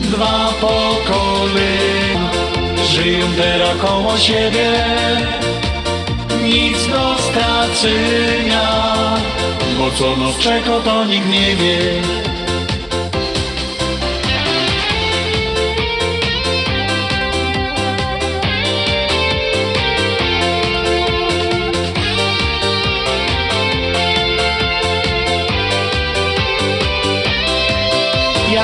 Dwa 0.00 0.52
pokolenia 0.60 2.30
Żyją 2.90 3.26
teraz 3.36 3.76
koło 3.76 4.18
siebie. 4.18 4.70
Nic 6.42 6.86
do 6.86 7.16
stracenia. 7.18 8.66
Bo 9.78 9.90
co 9.90 10.16
nas 10.16 10.38
czeka 10.38 10.80
to 10.84 11.04
nikt 11.04 11.28
nie 11.28 11.56
wie 11.56 12.29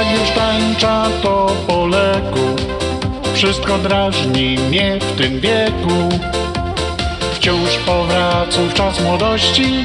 jak 0.06 0.20
już 0.20 0.30
tańcza 0.30 1.06
to 1.22 1.56
po 1.66 1.86
leku. 1.86 2.56
Wszystko 3.34 3.78
drażni 3.78 4.58
mnie 4.58 4.98
w 5.00 5.18
tym 5.18 5.40
wieku. 5.40 6.08
Wciąż 7.34 7.76
powracam 7.86 8.68
w 8.68 8.74
czas 8.74 9.00
młodości. 9.00 9.84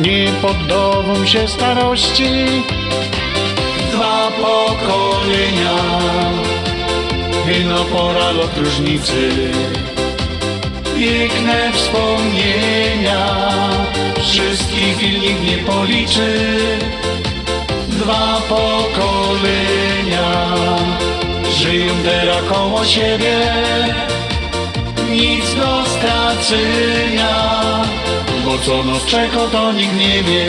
Nie 0.00 0.28
poddawam 0.42 1.26
się 1.26 1.48
starości. 1.48 2.30
Dwa 3.92 4.28
pokolenia. 4.30 5.76
Ino 7.60 7.84
pora 7.84 8.30
lot 8.30 8.58
różnicy. 8.58 9.50
Piękne 10.98 11.72
wspomnienia. 11.72 13.50
Wszystkich 14.22 15.02
nikt 15.02 15.42
nie 15.44 15.58
policzy 15.58 16.58
dwa 18.04 18.40
pokolenia. 18.48 20.30
Żyją 21.58 21.94
teraz 22.04 22.42
koło 22.52 22.84
siebie. 22.84 23.36
Nic 25.10 25.54
do 25.54 25.84
stracenia. 25.86 27.34
Bo 28.44 28.58
co 28.58 28.82
nas 28.82 29.04
czeka 29.06 29.46
to 29.52 29.72
nikt 29.72 29.96
nie 29.98 30.22
wie. 30.22 30.46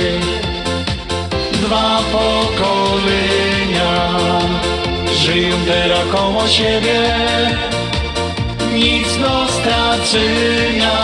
Dwa 1.52 2.00
pokolenia. 2.12 3.92
Żyją 5.16 5.56
teraz 5.68 6.06
koło 6.12 6.48
siebie. 6.48 7.16
Nic 8.74 9.18
do 9.18 9.48
stracenia. 9.48 10.98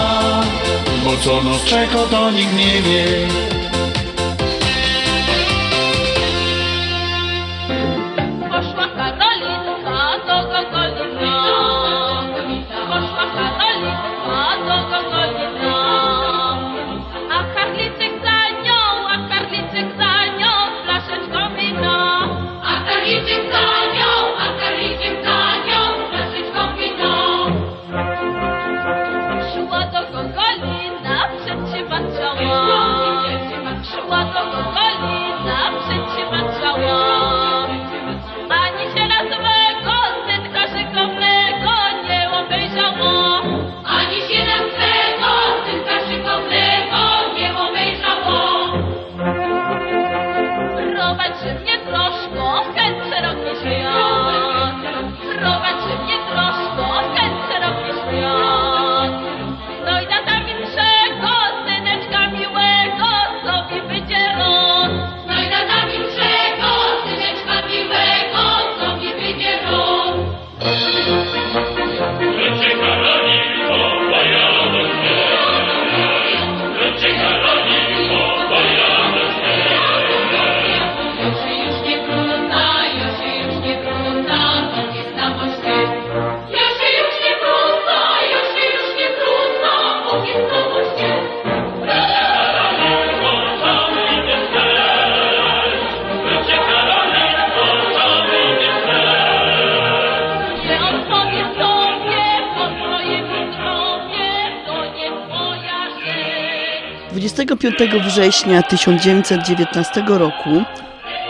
Bo 1.04 1.12
co 1.24 1.44
nas 1.44 1.64
czeka 1.66 2.04
to 2.12 2.32
nikt 2.32 2.54
nie 2.54 2.82
wie 2.82 3.61
25 107.12 107.76
września 108.06 108.64
1919 108.64 110.04
roku 110.08 110.64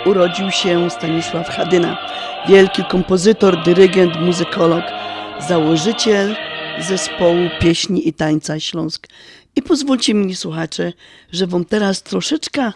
urodził 0.06 0.52
się 0.52 0.90
Stanisław 0.90 1.50
Hadyna, 1.50 1.98
wielki 2.48 2.84
kompozytor, 2.84 3.64
dyrygent, 3.64 4.22
muzykolog, 4.22 4.84
założyciel 5.40 6.36
zespołu 6.80 7.50
pieśni 7.60 8.08
i 8.08 8.14
tańca 8.14 8.60
Śląsk. 8.60 9.08
I 9.56 9.62
pozwólcie 9.62 10.14
mi, 10.14 10.36
słuchacze, 10.36 10.94
że 11.32 11.48
wam 11.48 11.66
teraz 11.66 12.04
troszeczkę 12.04 12.72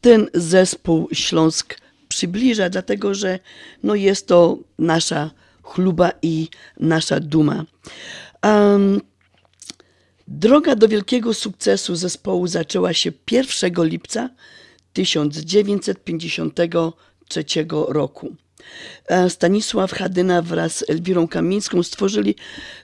ten 0.00 0.28
zespół 0.34 1.08
Śląsk 1.12 1.80
przybliża, 2.08 2.70
dlatego 2.70 3.14
że 3.14 3.38
no 3.82 3.94
jest 3.94 4.26
to 4.26 4.58
nasza 4.78 5.30
chluba 5.62 6.12
i 6.22 6.48
nasza 6.80 7.20
duma. 7.20 7.64
Um, 8.42 9.00
Droga 10.32 10.76
do 10.76 10.88
wielkiego 10.88 11.34
sukcesu 11.34 11.96
zespołu 11.96 12.46
zaczęła 12.46 12.92
się 12.92 13.12
1 13.30 13.84
lipca 13.84 14.30
1953 14.92 17.44
roku. 17.88 18.36
Stanisław 19.28 19.92
Hadyna 19.92 20.42
wraz 20.42 20.76
z 20.76 20.90
Elwirą 20.90 21.28
Kamińską 21.28 21.82
stworzyli 21.82 22.34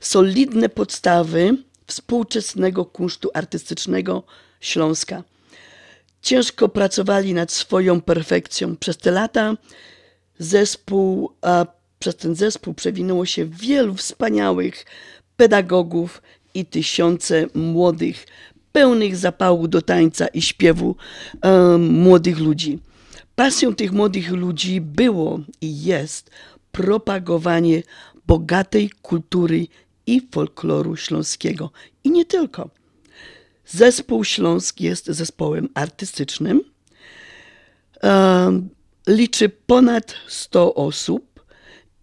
solidne 0.00 0.68
podstawy 0.68 1.56
współczesnego 1.86 2.84
kunsztu 2.84 3.30
artystycznego 3.34 4.22
Śląska. 4.60 5.22
Ciężko 6.22 6.68
pracowali 6.68 7.34
nad 7.34 7.52
swoją 7.52 8.00
perfekcją. 8.00 8.76
Przez 8.76 8.96
te 8.96 9.10
lata 9.10 9.54
zespół, 10.38 11.32
a 11.42 11.66
przez 11.98 12.16
ten 12.16 12.34
zespół 12.34 12.74
przewinęło 12.74 13.26
się 13.26 13.44
wielu 13.44 13.94
wspaniałych 13.94 14.86
pedagogów 15.36 16.22
i 16.54 16.64
tysiące 16.64 17.46
młodych, 17.54 18.26
pełnych 18.72 19.16
zapału 19.16 19.68
do 19.68 19.82
tańca 19.82 20.26
i 20.26 20.42
śpiewu 20.42 20.96
e, 21.42 21.78
młodych 21.78 22.38
ludzi. 22.38 22.78
Pasją 23.36 23.74
tych 23.74 23.92
młodych 23.92 24.30
ludzi 24.30 24.80
było 24.80 25.40
i 25.60 25.82
jest 25.82 26.30
propagowanie 26.72 27.82
bogatej 28.26 28.90
kultury 29.02 29.66
i 30.06 30.22
folkloru 30.32 30.96
śląskiego. 30.96 31.70
I 32.04 32.10
nie 32.10 32.24
tylko. 32.24 32.70
Zespół 33.66 34.24
Śląsk 34.24 34.80
jest 34.80 35.06
zespołem 35.06 35.68
artystycznym. 35.74 36.60
Liczy 39.06 39.48
ponad 39.48 40.14
100 40.28 40.74
osób 40.74 41.44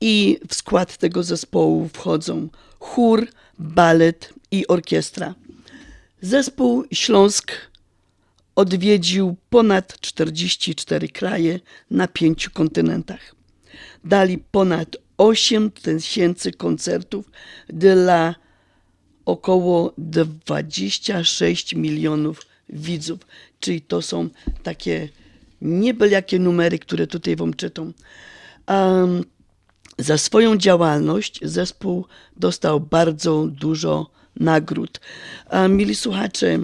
i 0.02 0.40
w 0.50 0.56
skład 0.56 0.98
tego 0.98 1.24
zespołu 1.24 1.90
wchodzą 1.94 2.50
chór, 2.80 3.28
balet 3.60 4.34
i 4.52 4.68
orkiestra. 4.68 5.36
Zespół 6.22 6.84
Śląsk 6.92 7.52
odwiedził 8.56 9.36
ponad 9.50 10.00
44 10.00 11.08
kraje 11.10 11.60
na 11.92 12.08
pięciu 12.08 12.52
kontynentach. 12.52 13.36
Dali 14.04 14.38
ponad 14.38 14.98
8 15.18 15.72
tysięcy 15.72 16.52
koncertów 16.52 17.32
dla 17.68 18.36
około 19.26 19.94
26 19.98 21.76
milionów 21.76 22.42
widzów. 22.70 23.20
Czyli 23.60 23.82
to 23.82 24.02
są 24.02 24.30
takie 24.64 25.10
nie 25.62 25.94
numery, 26.40 26.80
które 26.80 27.08
tutaj 27.08 27.36
wam 27.36 27.54
czytam. 27.54 27.94
Um, 28.68 29.24
za 29.98 30.18
swoją 30.18 30.58
działalność 30.58 31.40
zespół 31.44 32.06
dostał 32.38 32.80
bardzo 32.80 33.48
dużo 33.48 34.12
nagród. 34.36 35.00
A 35.50 35.68
mili 35.68 35.96
słuchacze, 35.96 36.60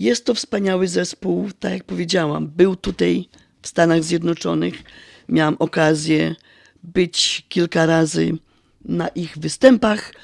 jest 0.00 0.24
to 0.24 0.34
wspaniały 0.34 0.88
zespół, 0.88 1.48
tak 1.60 1.72
jak 1.72 1.84
powiedziałam, 1.84 2.46
był 2.48 2.76
tutaj 2.76 3.28
w 3.62 3.68
Stanach 3.68 4.04
Zjednoczonych. 4.04 4.82
Miałam 5.28 5.56
okazję 5.58 6.34
być 6.82 7.46
kilka 7.48 7.86
razy 7.86 8.32
na 8.84 9.08
ich 9.08 9.38
występach 9.38 10.14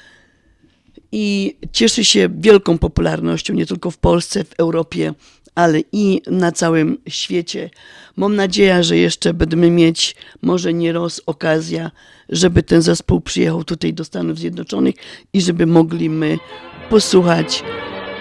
i 1.11 1.55
cieszy 1.71 2.03
się 2.03 2.29
wielką 2.37 2.77
popularnością 2.77 3.53
nie 3.53 3.65
tylko 3.65 3.91
w 3.91 3.97
Polsce, 3.97 4.43
w 4.43 4.53
Europie, 4.57 5.13
ale 5.55 5.79
i 5.91 6.21
na 6.27 6.51
całym 6.51 6.97
świecie. 7.09 7.69
Mam 8.15 8.35
nadzieję, 8.35 8.83
że 8.83 8.97
jeszcze 8.97 9.33
będziemy 9.33 9.71
mieć 9.71 10.15
może 10.41 10.73
nie 10.73 10.93
raz 10.93 11.21
okazja, 11.25 11.91
żeby 12.29 12.63
ten 12.63 12.81
zespół 12.81 13.21
przyjechał 13.21 13.63
tutaj 13.63 13.93
do 13.93 14.03
Stanów 14.03 14.39
Zjednoczonych 14.39 14.95
i 15.33 15.41
żeby 15.41 15.65
mogli 15.65 16.09
my 16.09 16.37
posłuchać 16.89 17.63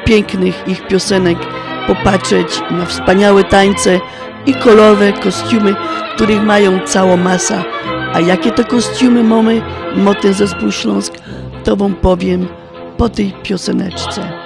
pięknych 0.07 0.69
ich 0.69 0.87
piosenek, 0.87 1.39
popatrzeć 1.87 2.61
na 2.71 2.87
wspaniałe 2.87 3.45
tańce 3.45 4.01
i 4.47 4.55
kolorowe 4.55 5.13
kostiumy, 5.13 5.75
których 6.15 6.43
mają 6.43 6.81
cała 6.85 7.17
masa. 7.17 7.65
A 8.13 8.21
jakie 8.21 8.51
to 8.51 8.65
kostiumy 8.65 9.25
mamy, 9.25 9.63
ma 9.97 10.13
zespół 10.33 10.73
Śląsk, 10.73 11.15
to 11.65 11.77
wam 11.77 11.95
powiem 11.95 12.47
po 12.97 13.09
tej 13.09 13.33
pioseneczce. 13.43 14.46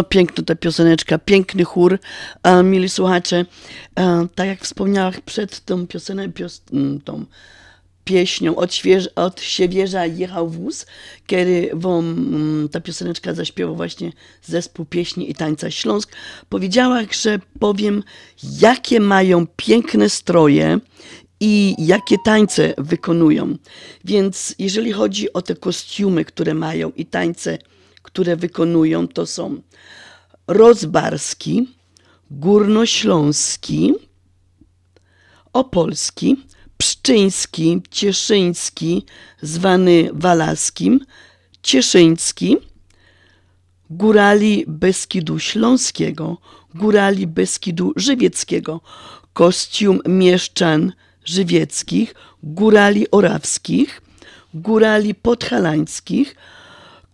No 0.00 0.04
piękna 0.04 0.44
ta 0.44 0.54
pioseneczka, 0.54 1.18
piękny 1.18 1.64
chór, 1.64 1.98
e, 2.42 2.62
mili 2.62 2.88
słuchacze. 2.88 3.44
E, 3.98 4.26
tak 4.34 4.46
jak 4.46 4.60
wspomniałam 4.60 5.12
przed 5.26 5.64
tą 5.64 5.86
pioseną, 5.86 6.32
pios, 6.32 6.62
m, 6.72 7.00
tą 7.04 7.24
pieśnią 8.04 8.56
od, 8.56 8.74
śwież, 8.74 9.06
od 9.16 9.40
Siewierza 9.40 10.06
jechał 10.06 10.48
wóz, 10.48 10.86
kiedy 11.26 11.70
wam 11.72 12.04
mm, 12.08 12.68
ta 12.68 12.80
pioseneczka 12.80 13.34
zaśpiewał 13.34 13.76
właśnie 13.76 14.12
zespół 14.42 14.86
pieśni 14.86 15.30
i 15.30 15.34
tańca 15.34 15.70
Śląsk. 15.70 16.12
Powiedziała, 16.48 17.00
że 17.22 17.38
powiem, 17.58 18.02
jakie 18.60 19.00
mają 19.00 19.46
piękne 19.56 20.10
stroje 20.10 20.78
i 21.40 21.74
jakie 21.78 22.16
tańce 22.24 22.74
wykonują. 22.78 23.56
Więc 24.04 24.54
jeżeli 24.58 24.92
chodzi 24.92 25.32
o 25.32 25.42
te 25.42 25.54
kostiumy, 25.54 26.24
które 26.24 26.54
mają 26.54 26.92
i 26.96 27.06
tańce, 27.06 27.58
które 28.12 28.36
wykonują, 28.36 29.08
to 29.08 29.26
są 29.26 29.62
rozbarski, 30.46 31.68
górnośląski, 32.30 33.94
opolski, 35.52 36.36
pszczyński, 36.78 37.82
cieszyński, 37.90 39.04
zwany 39.42 40.10
walaskim, 40.12 41.00
cieszyński, 41.62 42.56
górali 43.90 44.64
Beskidu 44.68 45.38
Śląskiego, 45.38 46.38
górali 46.74 47.26
Beskidu 47.26 47.92
Żywieckiego, 47.96 48.80
kostium 49.32 50.00
mieszczan 50.08 50.92
żywieckich, 51.24 52.14
górali 52.42 53.10
orawskich, 53.10 54.02
górali 54.54 55.14
podhalańskich, 55.14 56.36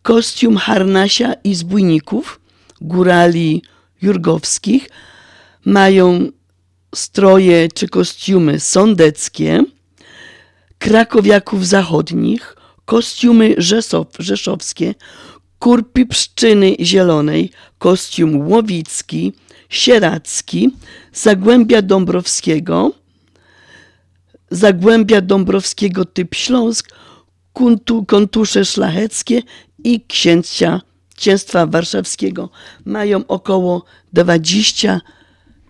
kostium 0.06 0.56
harnasia 0.56 1.34
i 1.44 1.54
zbójników, 1.54 2.40
górali 2.80 3.62
jurgowskich, 4.02 4.88
mają 5.64 6.28
stroje 6.94 7.68
czy 7.74 7.88
kostiumy 7.88 8.60
sądeckie, 8.60 9.64
krakowiaków 10.78 11.66
zachodnich, 11.66 12.56
kostiumy 12.84 13.54
rzeszow, 13.58 14.06
rzeszowskie, 14.18 14.94
kurpi 15.58 16.06
pszczyny 16.06 16.76
zielonej, 16.80 17.50
kostium 17.78 18.48
łowicki, 18.48 19.32
sieracki, 19.68 20.70
Zagłębia 21.12 21.82
Dąbrowskiego, 21.82 22.92
Zagłębia 24.50 25.20
Dąbrowskiego 25.20 26.04
typ 26.04 26.34
Śląsk, 26.34 26.88
kontusze 28.06 28.64
szlacheckie 28.64 29.42
i 29.86 30.00
księcia 30.08 30.80
księstwa 31.16 31.66
warszawskiego. 31.66 32.50
Mają 32.84 33.26
około 33.26 33.84
20 34.12 35.00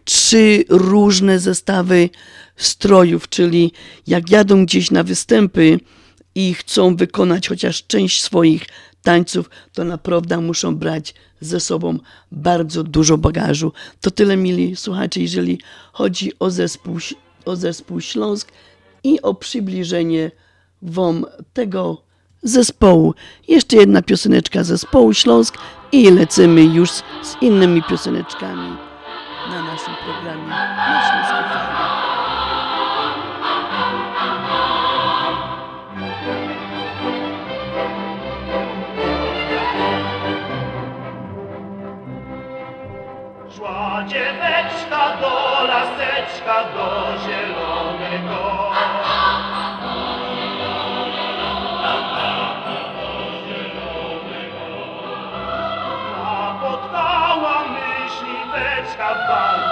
trzy 0.05 0.65
różne 0.69 1.39
zestawy 1.39 2.11
strojów, 2.57 3.29
czyli 3.29 3.73
jak 4.07 4.31
jadą 4.31 4.65
gdzieś 4.65 4.91
na 4.91 5.03
występy 5.03 5.81
i 6.35 6.55
chcą 6.55 6.97
wykonać 6.97 7.49
chociaż 7.49 7.87
część 7.87 8.23
swoich 8.23 8.67
tańców, 9.03 9.51
to 9.73 9.85
naprawdę 9.85 10.41
muszą 10.41 10.77
brać 10.77 11.15
ze 11.41 11.61
sobą 11.61 11.99
bardzo 12.33 12.83
dużo 12.83 13.19
bagażu. 13.19 13.73
To 14.01 14.11
tyle, 14.11 14.37
mili 14.37 14.77
słuchacze, 14.77 15.21
jeżeli 15.21 15.61
chodzi 15.93 16.33
o 16.39 16.51
zespół, 16.51 16.99
o 17.45 17.57
zespół 17.57 18.01
Śląsk 18.01 18.53
i 19.05 19.23
o 19.23 19.35
przybliżenie 19.35 20.31
wam 20.83 21.25
tego 21.53 22.06
zespołu. 22.43 23.15
Jeszcze 23.49 23.77
jedna 23.77 24.03
pioseneczka 24.03 24.65
zespołu 24.65 25.15
Śląsk 25.15 25.59
i 25.93 26.11
lecimy 26.11 26.63
już 26.63 26.91
z 27.23 27.37
innymi 27.41 27.83
pioseneczkami 27.83 28.77
na 29.51 29.63
naszym 29.63 29.95
programie 30.05 30.49
na 30.49 31.03
Śląskiej 31.09 31.51
Fali. 31.51 31.97
Szła 43.57 44.05
dzieweczka 44.09 45.17
do 45.21 45.65
laseczka, 45.65 46.65
do 46.75 46.87
zielonego. 47.25 47.56
About 58.95 59.19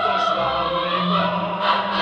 the 0.05 0.15
sławny 0.27 0.99
go. 1.09 1.93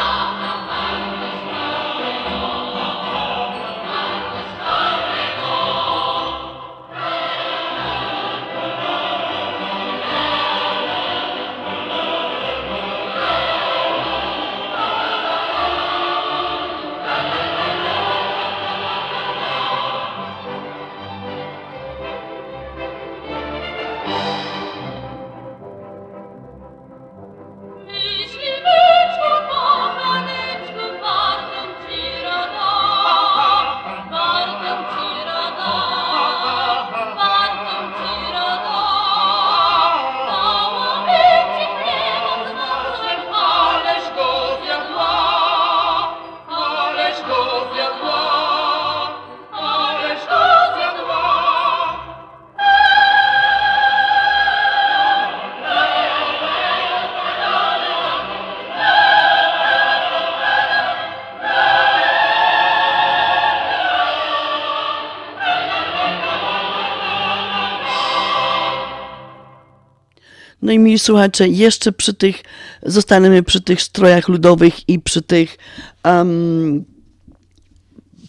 I 70.93 70.95
mili 70.95 70.99
słuchacze, 70.99 71.49
jeszcze 71.49 71.93
przy 71.93 72.14
tych, 72.14 72.43
zostaniemy 72.82 73.43
przy 73.43 73.61
tych 73.61 73.82
strojach 73.82 74.28
ludowych 74.28 74.88
i 74.88 74.99
przy 74.99 75.22
tych, 75.22 75.59
um, 76.05 76.84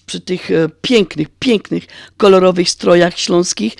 przy 0.05 0.22
tych 0.22 0.51
e, 0.51 0.70
pięknych, 0.82 1.28
pięknych, 1.39 1.84
kolorowych 2.18 2.70
strojach 2.70 3.20
śląskich, 3.20 3.74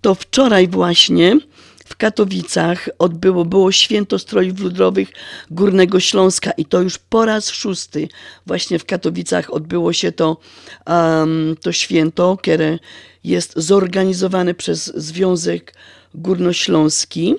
to 0.00 0.14
wczoraj 0.14 0.68
właśnie 0.68 1.38
w 1.84 1.96
Katowicach 1.96 2.88
odbyło 2.98 3.44
było 3.44 3.72
święto 3.72 4.18
strojów 4.18 4.60
ludowych 4.60 5.08
Górnego 5.50 6.00
Śląska 6.00 6.50
i 6.50 6.64
to 6.64 6.82
już 6.82 6.98
po 6.98 7.24
raz 7.24 7.50
szósty 7.50 8.08
właśnie 8.46 8.78
w 8.78 8.84
Katowicach 8.84 9.52
odbyło 9.52 9.92
się 9.92 10.12
to, 10.12 10.36
um, 10.86 11.56
to 11.62 11.72
święto, 11.72 12.36
które 12.36 12.78
jest 13.24 13.52
zorganizowane 13.56 14.54
przez 14.54 14.92
Związek 14.96 15.74
Górnośląski. 16.14 17.34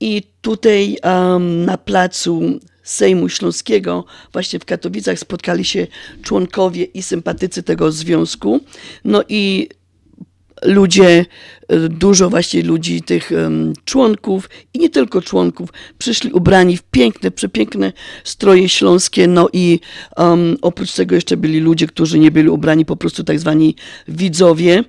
I 0.00 0.22
tutaj 0.40 0.96
um, 1.04 1.64
na 1.64 1.78
placu 1.78 2.60
Sejmu 2.82 3.28
Śląskiego, 3.28 4.04
właśnie 4.32 4.58
w 4.58 4.64
Katowicach, 4.64 5.18
spotkali 5.18 5.64
się 5.64 5.86
członkowie 6.22 6.84
i 6.84 7.02
sympatycy 7.02 7.62
tego 7.62 7.92
związku. 7.92 8.60
No 9.04 9.24
i 9.28 9.68
ludzie, 10.62 11.26
e, 11.68 11.88
dużo 11.88 12.30
właśnie 12.30 12.62
ludzi, 12.62 13.02
tych 13.02 13.30
członków 13.84 14.50
i 14.74 14.78
nie 14.78 14.90
tylko 14.90 15.22
członków, 15.22 15.70
przyszli 15.98 16.32
ubrani 16.32 16.76
w 16.76 16.82
piękne, 16.82 17.30
przepiękne 17.30 17.92
stroje 18.24 18.68
śląskie, 18.68 19.26
no 19.26 19.48
i 19.52 19.80
um, 20.16 20.56
oprócz 20.62 20.92
tego 20.92 21.14
jeszcze 21.14 21.36
byli 21.36 21.60
ludzie, 21.60 21.86
którzy 21.86 22.18
nie 22.18 22.30
byli 22.30 22.48
ubrani, 22.48 22.84
po 22.84 22.96
prostu 22.96 23.24
tak 23.24 23.38
zwani 23.38 23.76
widzowie. 24.08 24.84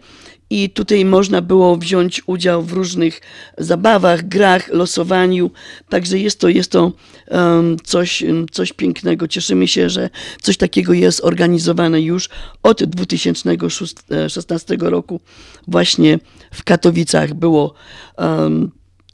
I 0.51 0.69
tutaj 0.69 1.05
można 1.05 1.41
było 1.41 1.77
wziąć 1.77 2.21
udział 2.25 2.63
w 2.63 2.73
różnych 2.73 3.21
zabawach, 3.57 4.27
grach, 4.27 4.67
losowaniu. 4.67 5.51
Także 5.89 6.19
jest 6.19 6.39
to, 6.39 6.49
jest 6.49 6.71
to 6.71 6.91
um, 7.27 7.77
coś, 7.83 8.23
coś 8.51 8.73
pięknego. 8.73 9.27
Cieszymy 9.27 9.67
się, 9.67 9.89
że 9.89 10.09
coś 10.41 10.57
takiego 10.57 10.93
jest 10.93 11.23
organizowane 11.23 12.01
już 12.01 12.29
od 12.63 12.83
2016 12.83 14.77
roku 14.79 15.19
właśnie 15.67 16.19
w 16.53 16.63
Katowicach. 16.63 17.33
Było 17.33 17.73
um, 18.17 18.71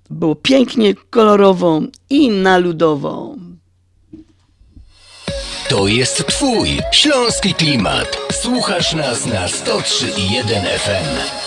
Było 0.09 0.35
pięknie, 0.35 0.93
kolorowo 1.09 1.81
i 2.09 2.29
na 2.29 2.57
ludowo. 2.57 3.35
To 5.69 5.87
jest 5.87 6.27
Twój 6.27 6.79
śląski 6.91 7.53
klimat. 7.53 8.17
Słuchasz 8.31 8.93
nas 8.93 9.25
na 9.25 9.47
103,1 9.47 10.77
FM. 10.79 11.46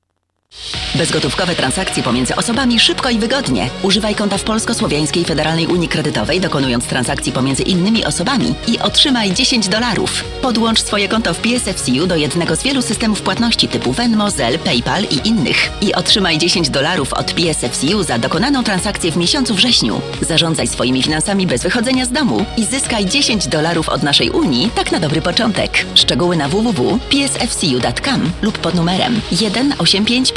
Bezgotówkowe 0.95 1.55
transakcje 1.55 2.03
pomiędzy 2.03 2.35
osobami 2.35 2.79
szybko 2.79 3.09
i 3.09 3.19
wygodnie. 3.19 3.69
Używaj 3.83 4.15
konta 4.15 4.37
w 4.37 4.43
Polsko-Słowiańskiej 4.43 5.25
Federalnej 5.25 5.67
Unii 5.67 5.87
Kredytowej, 5.87 6.41
dokonując 6.41 6.85
transakcji 6.85 7.31
pomiędzy 7.31 7.63
innymi 7.63 8.05
osobami 8.05 8.55
i 8.67 8.79
otrzymaj 8.79 9.33
10 9.33 9.67
dolarów. 9.67 10.23
Podłącz 10.41 10.81
swoje 10.81 11.07
konto 11.07 11.33
w 11.33 11.37
PSFCU 11.37 12.07
do 12.07 12.15
jednego 12.15 12.55
z 12.55 12.63
wielu 12.63 12.81
systemów 12.81 13.21
płatności 13.21 13.67
typu 13.67 13.91
Venmo, 13.91 14.31
Zelle, 14.31 14.59
PayPal 14.59 15.03
i 15.03 15.27
innych 15.27 15.71
i 15.81 15.93
otrzymaj 15.93 16.37
10 16.37 16.69
dolarów 16.69 17.13
od 17.13 17.33
PSFCU 17.33 18.03
za 18.03 18.19
dokonaną 18.19 18.63
transakcję 18.63 19.11
w 19.11 19.17
miesiącu 19.17 19.55
wrześniu. 19.55 20.01
Zarządzaj 20.21 20.67
swoimi 20.67 21.03
finansami 21.03 21.47
bez 21.47 21.63
wychodzenia 21.63 22.05
z 22.05 22.11
domu 22.11 22.45
i 22.57 22.65
zyskaj 22.65 23.05
10 23.05 23.47
dolarów 23.47 23.89
od 23.89 24.03
naszej 24.03 24.29
Unii, 24.29 24.69
tak 24.75 24.91
na 24.91 24.99
dobry 24.99 25.21
początek. 25.21 25.85
Szczegóły 25.95 26.37
na 26.37 26.47
www.psfcu.com 26.49 28.31
lub 28.41 28.57
pod 28.57 28.75
numerem 28.75 29.21
1855 29.29 30.31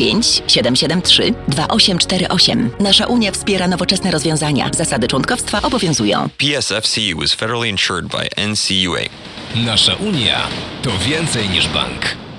773 0.46 1.34
2848. 1.48 2.70
Nasza 2.80 3.06
Unia 3.06 3.32
wspiera 3.32 3.68
nowoczesne 3.68 4.10
rozwiązania. 4.10 4.70
Zasady 4.72 5.08
członkowstwa 5.08 5.62
obowiązują. 5.62 6.28
PSFCU 6.38 7.22
is 7.22 7.34
federally 7.34 7.68
insured 7.68 8.06
by 8.06 8.28
NCUA. 8.48 9.08
Nasza 9.54 9.94
Unia 9.94 10.40
to 10.82 10.90
więcej 11.08 11.48
niż 11.48 11.68
bank. 11.68 12.23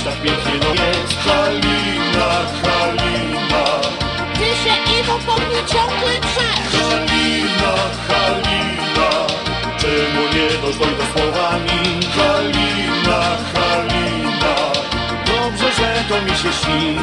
tak 0.05 0.15
pięknie, 0.23 0.53
no 0.63 0.71
jest 0.75 1.19
Halina, 1.25 2.29
Halina. 2.63 3.65
Ty 4.35 4.45
się 4.45 5.01
Iwo 5.01 5.19
po 5.27 5.35
mnie 5.37 5.61
ciągle 5.67 6.13
drzesz! 6.21 6.83
Halina, 6.83 7.75
Halina. 8.09 9.11
Czemu 9.79 10.23
nie 10.35 10.49
doszło 10.63 10.87
do 10.87 11.05
słowami 11.13 12.01
Halina, 12.17 13.21
Halina. 13.55 14.55
Dobrze, 15.27 15.73
że 15.73 16.05
to 16.09 16.23
mi 16.23 16.31
się 16.31 16.53
śni 16.53 16.97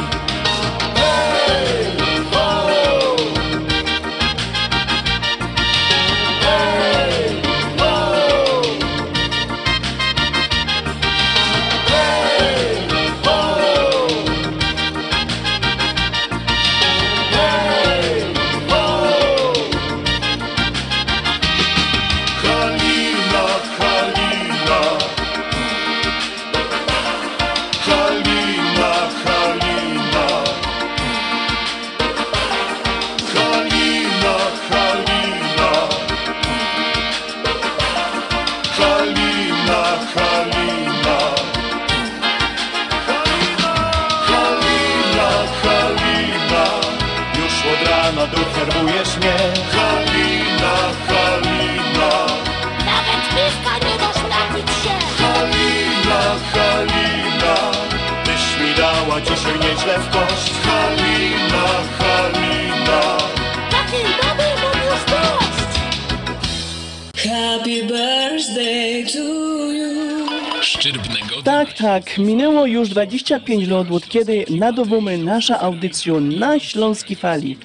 Tak, 71.50 71.72
tak, 71.72 72.18
minęło 72.18 72.66
już 72.66 72.88
25 72.88 73.68
lat 73.68 73.90
od 73.90 74.08
kiedy 74.08 74.44
nadobimy 74.50 75.18
nasza 75.18 75.60
audycja 75.60 76.14
na 76.20 76.58
Śląskiej 76.58 77.16
Fali. 77.16 77.58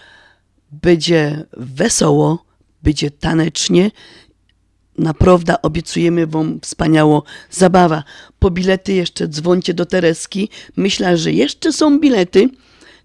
Będzie 0.71 1.45
wesoło, 1.57 2.45
będzie 2.83 3.11
tanecznie 3.11 3.91
Naprawdę 4.97 5.61
obiecujemy 5.61 6.27
Wam 6.27 6.59
wspaniałą 6.61 7.21
zabawa. 7.51 8.03
Po 8.39 8.51
bilety 8.51 8.93
jeszcze 8.93 9.27
dzwońcie 9.27 9.73
do 9.73 9.85
Tereski. 9.85 10.49
Myślę, 10.75 11.17
że 11.17 11.31
jeszcze 11.31 11.73
są 11.73 11.99
bilety. 11.99 12.49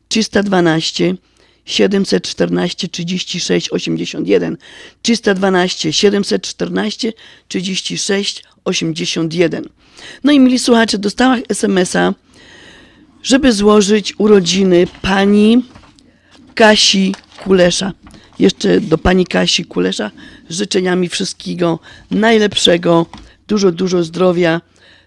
312 0.09 1.15
714 1.71 2.89
36 2.89 3.69
81 3.73 4.57
312 5.03 5.93
714 5.93 7.13
36 7.49 8.45
81 8.65 9.69
No 10.25 10.33
i 10.33 10.41
mili 10.41 10.59
słuchacze, 10.59 10.99
dostałam 10.99 11.43
SMS-a, 11.49 12.15
żeby 13.23 13.53
złożyć 13.53 14.15
urodziny 14.19 14.87
pani 15.03 15.65
Kasi 16.55 17.15
Kulesza. 17.45 17.93
Jeszcze 18.39 18.81
do 18.81 18.99
pani 18.99 19.27
Kasi 19.27 19.65
Kulesza 19.65 20.11
życzeniami 20.51 21.09
wszystkiego 21.09 21.79
najlepszego, 22.11 23.07
dużo, 23.49 23.73
dużo 23.73 24.03
zdrowia, 24.03 24.61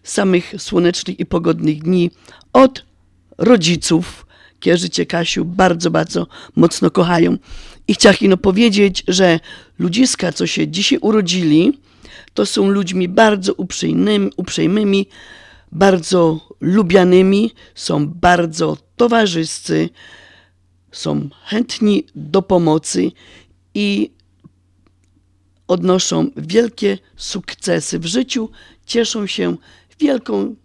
samych 0.04 0.54
słonecznych 0.58 1.20
i 1.20 1.26
pogodnych 1.26 1.84
dni 1.84 2.12
od 2.54 2.86
rodziców, 3.38 4.26
którzy 4.72 4.90
cię 4.90 5.06
Kasiu 5.06 5.46
bardzo, 5.46 5.92
bardzo 5.92 6.28
mocno 6.56 6.92
kochają. 6.92 7.38
I 7.88 7.94
chciałam 7.94 8.18
ino 8.22 8.38
powiedzieć, 8.38 9.04
że 9.08 9.40
ludziska, 9.80 10.32
co 10.32 10.48
się 10.48 10.68
dzisiaj 10.68 11.00
urodzili, 11.02 11.80
to 12.34 12.46
są 12.46 12.70
ludźmi 12.70 13.08
bardzo 13.08 13.54
uprzejmymi, 13.54 14.32
uprzejmymi 14.38 15.08
bardzo 15.72 16.40
lubianymi, 16.62 17.52
są 17.76 18.08
bardzo 18.08 18.78
towarzyscy, 18.96 19.90
są 20.92 21.30
chętni 21.46 22.04
do 22.16 22.42
pomocy 22.42 23.12
i 23.74 24.12
odnoszą 25.68 26.30
wielkie 26.38 26.98
sukcesy 27.16 28.00
w 28.00 28.06
życiu, 28.06 28.50
cieszą 28.86 29.28
się 29.28 29.56
wielką, 30.00 30.56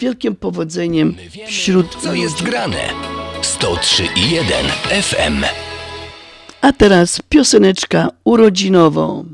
wielkim 0.00 0.36
powodzeniem 0.36 1.14
wśród 1.46 1.96
Co 2.02 2.14
jest 2.14 2.42
grane? 2.42 3.17
103,1 3.42 4.66
FM. 5.02 5.44
A 6.60 6.72
teraz 6.72 7.22
pioseneczka 7.28 8.08
urodzinowo. 8.24 9.24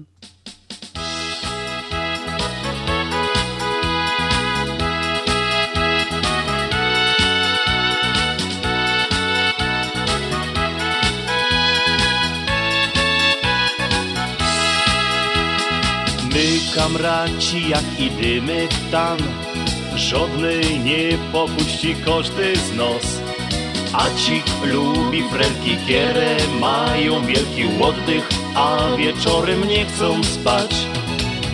My 16.35 16.61
kamraci 16.75 17.69
jak 17.69 18.01
idymy 18.01 18.69
tam 18.91 19.19
Żadnej 19.97 20.81
nie 20.81 21.19
popuści 21.33 21.97
każdy 22.05 22.57
z 22.57 22.77
nos 22.77 23.34
A 23.97 24.11
ci 24.17 24.43
lubi 24.65 25.23
frelki 25.23 25.77
kierę 25.87 26.37
Mają 26.61 27.27
wielki 27.27 27.65
oddych 27.81 28.29
A 28.55 28.97
wieczorem 28.97 29.69
nie 29.69 29.85
chcą 29.85 30.25
spać. 30.25 30.71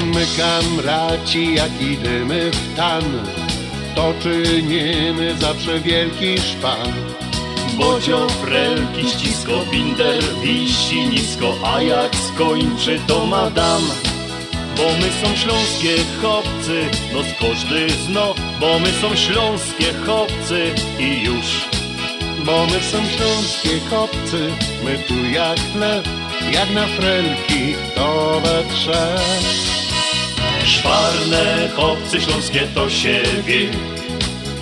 My 0.04 0.26
kamraci 0.36 1.54
jak 1.54 1.82
idziemy 1.82 2.50
w 2.50 2.76
tan 2.76 3.02
To 3.94 4.14
czynimy 4.22 5.36
zawsze 5.40 5.80
wielki 5.80 6.38
szpan. 6.38 6.92
Bodzio 7.78 8.28
frelki 8.28 9.08
ścisko 9.10 9.52
binder 9.70 10.22
Wisi 10.42 11.08
nisko, 11.08 11.54
a 11.64 11.82
jak 11.82 12.16
skończy 12.16 13.00
to 13.06 13.26
madam. 13.26 13.82
Bo 14.76 14.82
my 14.82 15.10
są 15.22 15.36
śląskie 15.36 15.96
chłopcy, 16.20 16.84
no 17.12 17.22
z 17.22 17.40
każdy 17.40 17.90
zno 17.90 18.34
Bo 18.60 18.78
my 18.78 18.92
są 18.92 19.16
śląskie 19.16 19.94
chłopcy 20.04 20.74
i 20.98 21.22
już 21.22 21.70
Bo 22.44 22.66
my 22.66 22.80
są 22.80 22.98
śląskie 23.16 23.80
chłopcy 23.90 24.48
My 24.84 24.98
tu 25.08 25.14
jak 25.32 25.58
chleb, 25.72 26.08
jak 26.52 26.70
na 26.70 26.86
frelki 26.86 27.74
To 27.94 28.40
we 28.40 28.74
trzech. 28.74 29.50
Szwarne 30.66 31.68
chłopcy 31.76 32.20
śląskie 32.20 32.60
to 32.74 32.90
się 32.90 33.22
wie. 33.46 33.70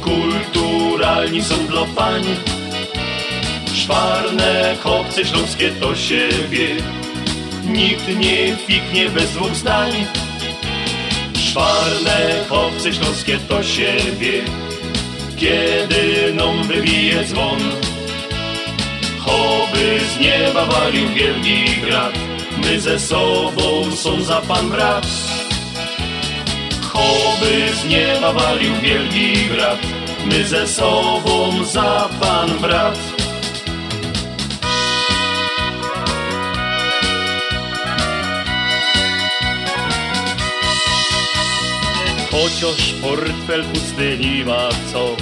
Kulturalni 0.00 1.42
są 1.42 1.66
dla 1.66 1.84
pań. 1.84 2.24
Szwarne 3.74 4.76
chłopcy 4.82 5.24
śląskie 5.24 5.70
to 5.70 5.96
się 5.96 6.28
wie. 6.50 6.76
Nikt 7.64 8.08
nie 8.08 8.56
fiknie 8.56 9.10
bez 9.10 9.30
dwóch 9.30 9.54
zdań. 9.54 9.92
Szwarne 11.34 12.44
chłopcy 12.48 12.94
śląskie 12.94 13.38
to 13.48 13.62
się 13.62 13.96
wie 14.18 14.67
Kiedy 15.38 16.34
nam 16.34 16.62
wybije 16.62 17.24
dzwon. 17.24 17.58
Choby 19.18 20.00
z 20.14 20.20
nieba 20.20 20.66
walił 20.66 21.08
wielki 21.08 21.80
grad 21.80 22.28
My 22.68 22.80
ze 22.80 22.98
sobą 22.98 23.96
są 23.96 24.22
za 24.22 24.40
pan 24.40 24.70
brat. 24.70 25.06
Choby 26.82 27.74
z 27.74 27.84
nieba 27.84 28.32
walił 28.32 28.74
wielki 28.82 29.48
grad, 29.48 29.78
my 30.26 30.44
ze 30.44 30.66
sobą 30.66 31.64
za 31.64 32.08
pan 32.20 32.58
brat. 32.58 33.17
Chociaż 42.30 42.92
portfel 43.02 43.64
pusty 43.64 44.18
nie 44.18 44.44
ma 44.44 44.68
co, 44.92 45.16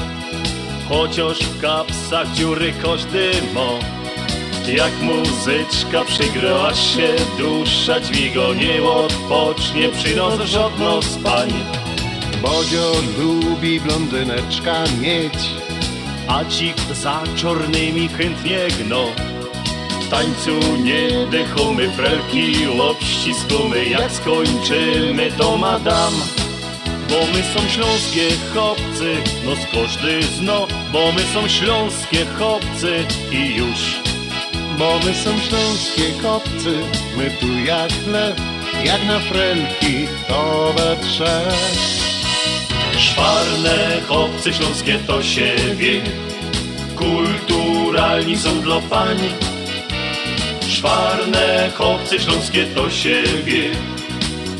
chociaż 0.89 1.39
w 1.39 1.61
kapsach 1.61 2.33
dziury 2.33 2.73
każdy 2.83 3.31
ma. 3.55 3.97
Jak 4.73 4.93
muzyczka 5.03 6.05
przygrała 6.05 6.75
się, 6.75 7.09
dusza 7.39 8.01
dźwigo 8.01 8.55
nie 8.55 8.83
odpocznie, 8.83 9.89
przy 9.89 10.17
noc 10.17 10.41
żadno 10.41 11.03
spań. 11.03 11.49
Bodzio 12.43 12.93
lubi 13.19 13.81
blondyneczka 13.81 14.85
mieć, 15.01 15.35
a 16.29 16.45
ci 16.45 16.75
za 16.93 17.23
czarnymi 17.37 18.09
chętnie 18.09 18.59
gno. 18.81 19.05
W 20.01 20.09
tańcu 20.09 20.77
nie 20.83 21.27
dychomy 21.31 21.91
frelki, 21.91 22.67
obściskamy 22.81 23.85
jak 23.85 24.13
skończymy 24.13 25.31
to 25.39 25.57
madam. 25.57 26.13
Bo 27.11 27.27
my 27.27 27.43
są 27.55 27.69
śląskie 27.69 28.29
chłopcy, 28.53 29.15
no 29.45 29.57
z 29.57 29.67
każdy 29.75 30.23
zno, 30.23 30.67
bo 30.93 31.13
my 31.13 31.23
są 31.35 31.49
śląskie 31.49 32.27
chłopcy 32.39 33.05
i 33.33 33.55
już. 33.55 34.01
Bo 34.79 34.99
my 34.99 35.15
są 35.15 35.39
śląskie 35.39 36.23
kopcy, 36.23 36.79
my 37.17 37.31
tu 37.41 37.59
jak 37.67 37.93
chleb, 38.05 38.41
jak 38.85 39.05
na 39.05 39.19
frelki, 39.19 40.07
to 40.29 40.73
we 40.77 40.97
trzech. 40.97 41.87
Szwarne 42.99 44.01
chłopcy 44.09 44.55
śląskie 44.55 44.99
to 45.07 45.23
się 45.23 45.55
wie, 45.77 46.01
kulturalni 46.97 48.37
są 48.37 48.61
dla 48.61 48.81
pań. 48.81 49.19
Szwarne 50.69 51.71
chłopcy 51.77 52.21
śląskie 52.21 52.67
to 52.67 52.91
się 52.91 53.23
wie, 53.45 53.71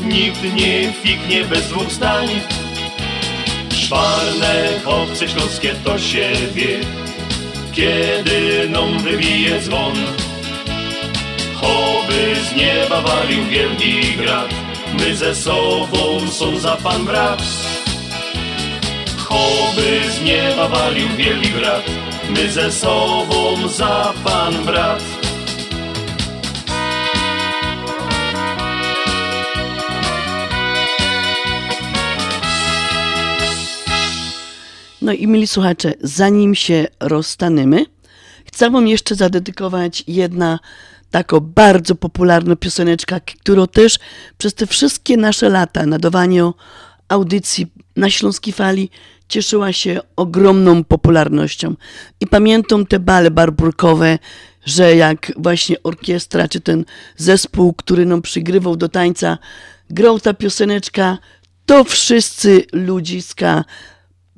nikt 0.07 0.43
nie 0.43 0.93
fiknie 1.03 1.43
bez 1.43 1.69
dwóch 1.69 1.91
zdań. 1.91 2.27
Szwarne 3.71 4.79
chłopcy 4.83 5.27
śląskie 5.29 5.73
to 5.83 5.99
się 5.99 6.29
wie, 6.53 6.79
kiedy 7.73 8.69
nam 8.69 8.99
wybije 8.99 9.61
dzwon. 9.61 9.93
Choby 11.55 12.35
z 12.49 12.55
nieba 12.55 13.01
walił 13.01 13.45
wielki 13.45 14.17
grad, 14.17 14.49
my 14.99 15.15
ze 15.15 15.35
sobą 15.35 16.27
są 16.31 16.57
za 16.59 16.75
pan 16.75 17.05
brat. 17.05 17.41
Choby 19.17 20.01
z 20.11 20.21
nieba 20.21 20.67
walił 20.67 21.09
wielki 21.17 21.49
grad, 21.49 21.83
my 22.29 22.51
ze 22.51 22.71
sobą 22.71 23.67
za 23.67 24.13
pan 24.23 24.53
brat. 24.65 25.26
No 35.07 35.13
i 35.13 35.27
mili 35.27 35.47
słuchacze, 35.47 35.93
zanim 36.01 36.55
się 36.55 36.87
rozstaniemy, 36.99 37.85
chcę 38.45 38.69
wam 38.69 38.87
jeszcze 38.87 39.15
zadedykować 39.15 40.03
jedna 40.07 40.59
taką 41.11 41.39
bardzo 41.39 41.95
popularna 41.95 42.55
pioseneczka, 42.55 43.19
którą 43.19 43.67
też 43.67 43.99
przez 44.37 44.53
te 44.53 44.67
wszystkie 44.67 45.17
nasze 45.17 45.49
lata 45.49 45.85
nadawania 45.85 46.51
audycji 47.07 47.67
na 47.95 48.09
Śląskiej 48.09 48.53
Fali 48.53 48.89
cieszyła 49.27 49.73
się 49.73 49.99
ogromną 50.15 50.83
popularnością. 50.83 51.75
I 52.19 52.27
pamiętam 52.27 52.85
te 52.85 52.99
bale 52.99 53.31
barburkowe, 53.31 54.19
że 54.65 54.95
jak 54.95 55.31
właśnie 55.37 55.83
orkiestra, 55.83 56.47
czy 56.47 56.59
ten 56.61 56.85
zespół, 57.17 57.73
który 57.73 58.05
nam 58.05 58.21
przygrywał 58.21 58.75
do 58.75 58.89
tańca, 58.89 59.37
grał 59.89 60.19
ta 60.19 60.33
pioseneczka, 60.33 61.17
to 61.65 61.83
wszyscy 61.83 62.65
ludziska 62.73 63.63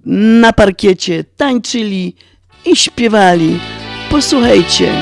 na 0.10 0.54
parkiecie 0.54 1.24
tańczyli 1.24 2.16
i 2.66 2.76
śpiewali. 2.76 3.60
Posłuchajcie. 4.10 4.94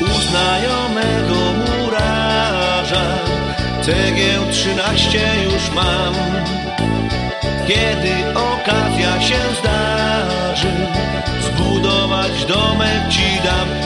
U 0.00 0.20
znajomego 0.30 1.52
murarza 1.58 3.18
cegieł 3.82 4.42
trzynaście 4.50 5.28
już 5.44 5.70
mam. 5.74 6.14
Kiedy 7.68 8.38
okazja 8.38 9.20
się 9.20 9.38
zdarzy, 9.60 10.72
zbudować 11.78 12.44
domek 12.44 13.08
ci 13.10 13.42
dam. 13.44 13.77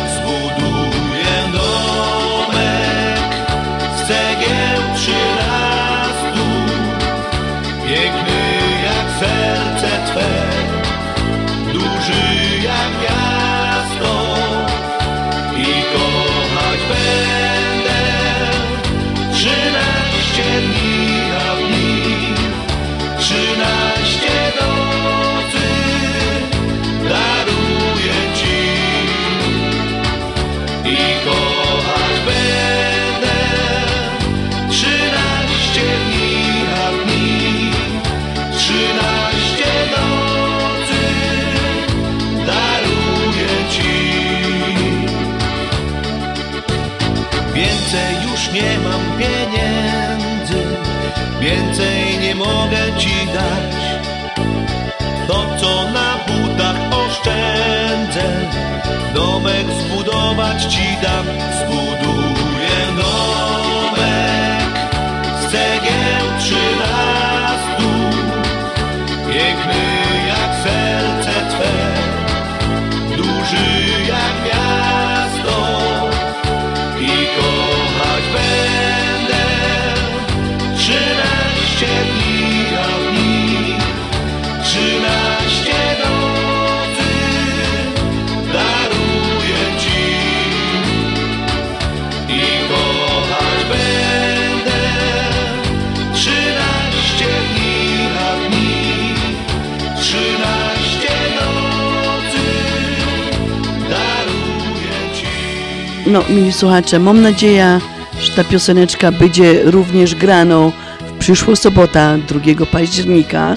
No, 106.12 106.22
mili 106.30 106.52
słuchacze, 106.52 106.98
mam 106.98 107.22
nadzieję, 107.22 107.80
że 108.20 108.32
ta 108.32 108.44
pioseneczka 108.44 109.12
będzie 109.12 109.62
również 109.64 110.14
graną 110.14 110.72
w 111.00 111.18
przyszłą 111.18 111.56
sobotę, 111.56 112.18
2 112.28 112.66
października, 112.66 113.56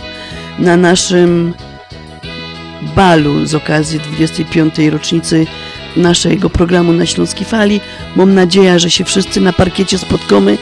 na 0.60 0.78
naszym 0.78 1.54
balu 2.96 3.46
z 3.46 3.56
okazji 3.56 4.00
25. 4.00 4.76
rocznicy 4.92 5.48
naszego 5.96 6.50
programu 6.50 6.94
na 6.94 7.06
Śląskiej 7.06 7.46
Fali. 7.46 7.82
Mam 8.16 8.34
nadzieję, 8.34 8.80
że 8.80 8.92
się 8.92 9.04
wszyscy 9.04 9.42
na 9.42 9.54
parkiecie 9.54 9.98
spotkamy 9.98 10.58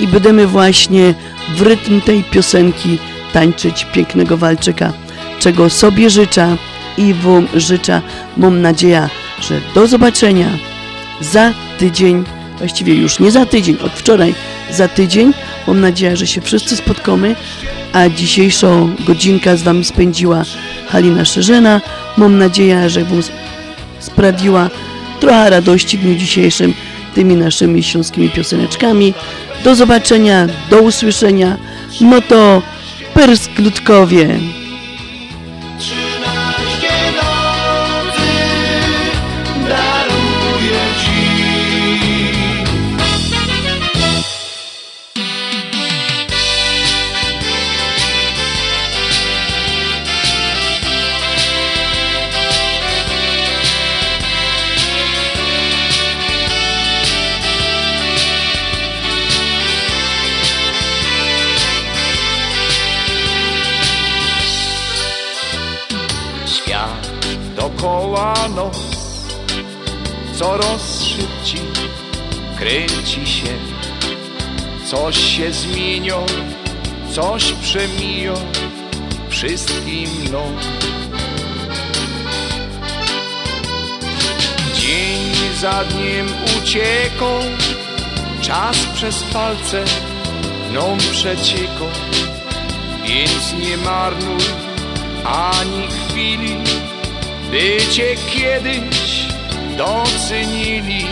i 0.00 0.08
będziemy 0.08 0.46
właśnie 0.46 1.14
w 1.56 1.62
rytm 1.62 2.00
tej 2.00 2.24
piosenki 2.24 2.98
tańczyć 3.32 3.86
pięknego 3.92 4.36
walczyka. 4.36 4.92
czego 5.40 5.70
sobie 5.70 6.10
życzę 6.10 6.56
i 6.98 7.14
wam 7.14 7.48
życzę. 7.54 8.02
Mam 8.36 8.62
nadzieję, 8.62 9.08
że 9.40 9.60
do 9.74 9.86
zobaczenia 9.86 10.48
za 11.20 11.52
tydzień, 11.78 12.24
właściwie 12.58 12.94
już 12.94 13.18
nie 13.18 13.30
za 13.30 13.46
tydzień, 13.46 13.76
od 13.82 13.92
wczoraj 13.92 14.34
za 14.70 14.88
tydzień. 14.88 15.32
Mam 15.66 15.80
nadzieję, 15.80 16.16
że 16.16 16.26
się 16.26 16.40
wszyscy 16.40 16.76
spotkamy, 16.76 17.36
a 17.92 18.08
dzisiejszą 18.08 18.90
godzinkę 19.06 19.56
z 19.56 19.62
Wami 19.62 19.84
spędziła 19.84 20.42
Halina 20.88 21.24
Szerzena. 21.24 21.80
Mam 22.16 22.38
nadzieję, 22.38 22.90
że 22.90 23.04
Wam 23.04 23.22
sprawiła 23.98 24.70
trochę 25.20 25.50
radości 25.50 25.98
w 25.98 26.00
dniu 26.00 26.14
dzisiejszym 26.14 26.74
tymi 27.14 27.36
naszymi 27.36 27.82
śląskimi 27.82 28.30
pioseneczkami. 28.30 29.14
Do 29.64 29.74
zobaczenia, 29.74 30.46
do 30.70 30.78
usłyszenia. 30.78 31.56
No 32.00 32.20
to 32.20 32.62
Pyrsk 33.14 33.58
Ludkowie. 33.58 34.38
Dokoła 67.86 68.34
nos 68.48 68.78
coraz 70.34 71.04
kręci 72.58 73.26
się. 73.26 73.54
Coś 74.86 75.16
się 75.16 75.52
zmienia, 75.52 76.18
coś 77.12 77.52
przemija 77.52 78.34
wszystkim 79.28 80.10
no. 80.32 80.42
Dzień 84.74 85.32
za 85.60 85.84
dniem 85.84 86.26
ucieka, 86.58 87.32
czas 88.42 88.76
przez 88.94 89.22
palce 89.22 89.84
nam 90.72 90.98
przecieka, 90.98 91.86
więc 93.04 93.52
nie 93.52 93.76
marnuj 93.76 94.42
ani 95.24 95.88
chwili, 95.88 96.56
by 97.50 97.76
cię 97.92 98.14
kiedyś 98.30 99.26
docenili. 99.76 101.06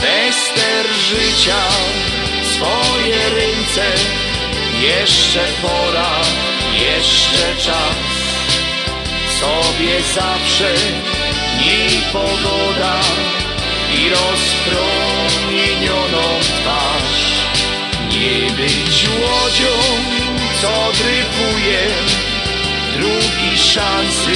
Wester 0.00 0.86
życia, 1.10 1.62
swoje 2.54 3.16
ręce, 3.16 3.86
jeszcze 4.80 5.40
pora, 5.62 6.20
jeszcze 6.72 7.56
czas. 7.64 7.96
Sobie 9.40 10.02
zawsze 10.14 10.74
niej 11.60 12.02
pogoda 12.12 13.00
i 13.98 14.00
rozpromienioną 14.08 16.24
twarz. 16.40 17.24
Nie 18.10 18.50
być 18.50 18.94
łodzią, 19.08 19.74
co 20.60 20.72
dryfuje, 20.92 21.80
drugi 22.98 23.58
szansy 23.58 24.32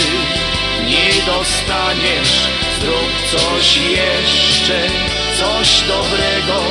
nie 0.86 1.26
dostaniesz. 1.26 2.48
Zrób 2.80 3.42
coś 3.42 3.76
jeszcze, 3.76 4.88
coś 5.38 5.82
dobrego, 5.88 6.62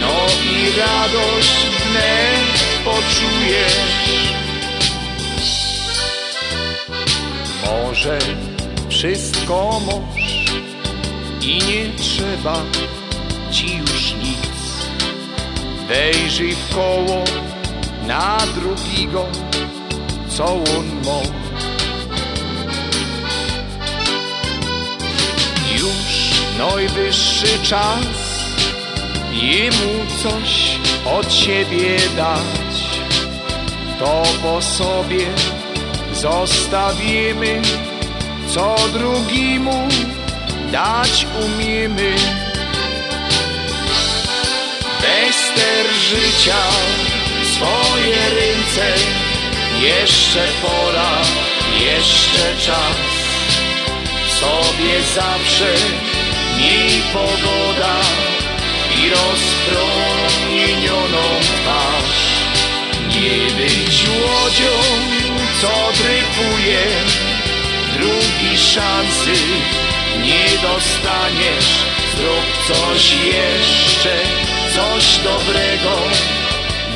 no 0.00 0.26
i 0.52 0.78
radość 0.78 1.66
wnet 1.84 2.84
poczujesz. 2.84 3.76
Może 7.66 8.18
wszystko 8.88 9.80
możesz 9.86 10.46
i 11.42 11.58
nie 11.58 11.90
trzeba 11.98 12.62
ci 13.52 13.76
już 13.76 14.14
nic. 14.14 14.56
Wejrzyj 15.88 16.54
w 16.54 16.74
koło 16.74 17.24
na 18.06 18.38
drugiego, 18.54 19.26
on 20.40 20.86
ma. 21.04 21.20
Już 25.78 26.30
najwyższy 26.58 27.58
czas 27.62 28.26
jemu 29.32 30.06
coś 30.22 30.78
od 31.18 31.32
siebie 31.32 31.96
dać. 32.16 32.76
To 33.98 34.22
po 34.42 34.62
sobie 34.62 35.26
zostawimy, 36.14 37.62
co 38.48 38.76
drugiemu 38.92 39.88
dać 40.72 41.26
umiemy. 41.46 42.14
Wester 45.00 45.86
życia, 46.10 46.62
swoje 47.54 48.16
ręce, 48.16 48.65
jeszcze 49.80 50.46
pora, 50.62 51.22
jeszcze 51.80 52.56
czas. 52.66 52.96
Sobie 54.40 55.02
zawsze 55.14 55.74
miej 56.58 57.02
pogoda 57.12 57.96
i 58.98 59.00
rozpromienioną 59.10 61.24
twarz. 61.40 62.20
Nie 63.08 63.38
być 63.54 63.96
łodzią, 64.08 64.76
co 65.60 65.72
dryfuje, 66.02 66.84
drugi 67.98 68.52
szansy 68.58 69.36
nie 70.22 70.46
dostaniesz. 70.62 71.70
Zrób 72.16 72.46
coś 72.68 73.02
jeszcze, 73.12 74.14
coś 74.74 75.04
dobrego, 75.18 75.94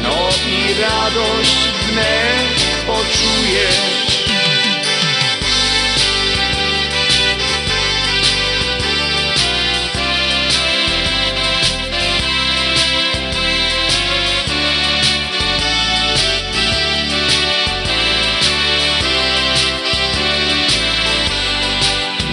no 0.02 0.18
i 0.48 0.50
radość 0.82 1.58
wnet 1.88 2.69
poczujesz. 2.90 4.20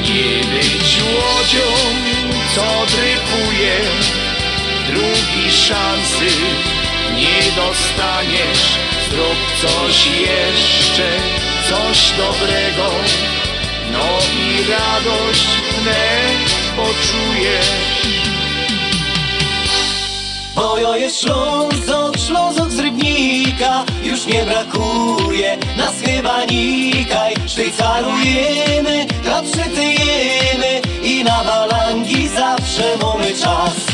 Nie 0.02 0.44
być 0.54 0.98
łodzią, 1.04 1.68
co 2.56 2.86
dryfuje, 2.86 3.80
drugi 4.88 5.52
szansy 5.52 6.28
nie 7.16 7.52
dostaniesz. 7.56 8.87
Zrób 9.10 9.38
coś 9.62 10.08
jeszcze, 10.08 11.10
coś 11.70 12.12
dobrego, 12.18 12.92
no 13.92 14.06
i 14.40 14.72
radość 14.72 15.48
wnet 15.82 16.50
poczujesz. 16.76 17.88
Bo 20.56 20.78
ja 20.78 20.98
jest 20.98 21.20
Ślązok, 21.22 22.18
Ślązok 22.28 22.72
z 22.72 22.80
Rybnika. 22.80 23.86
Już 24.04 24.26
nie 24.26 24.44
brakuje 24.44 25.58
nas 25.78 25.94
chyba 26.06 26.46
nikaj. 26.46 27.34
Szwajcarujemy, 27.48 29.06
tam 29.26 29.46
przytyjemy 29.46 30.82
I 31.04 31.24
na 31.24 31.44
balangi 31.44 32.28
zawsze 32.28 32.98
mamy 33.02 33.32
czas 33.32 33.87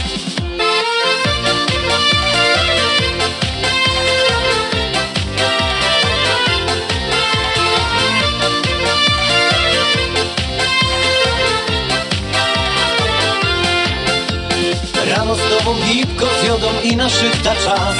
gipko 15.85 16.25
zjodą 16.43 16.67
i 16.83 16.95
na 16.95 17.09
szychta 17.09 17.55
czas. 17.55 17.95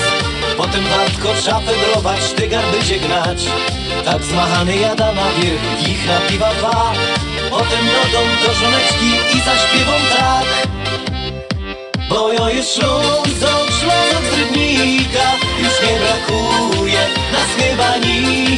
Potem 0.58 0.84
wartko 0.84 1.36
szafę 1.36 1.72
brować, 1.86 2.34
tygar 2.36 2.64
będzie 2.72 3.00
gnać. 3.00 3.46
Tak 4.06 4.24
zmachany 4.24 4.76
jada 4.76 5.12
na 5.12 5.32
wierzch, 5.32 5.90
ich 5.90 6.08
na 6.08 6.20
piwa 6.20 6.54
dwa. 6.54 6.94
Potem 7.50 7.86
dom 8.12 8.30
do 8.48 8.54
żoneczki 8.54 9.38
i 9.38 9.42
zaśpiewą 9.42 9.94
tak. 10.18 10.74
Bo 12.10 12.34
ja 12.34 12.50
jest 12.50 12.76
Ślązok 12.76 13.72
z 13.72 14.38
Rybnika 14.38 15.28
Już 15.60 15.82
nie 15.82 16.00
brakuje 16.00 17.08
nas 17.32 17.50
chyba 17.58 17.98
nic 17.98 18.53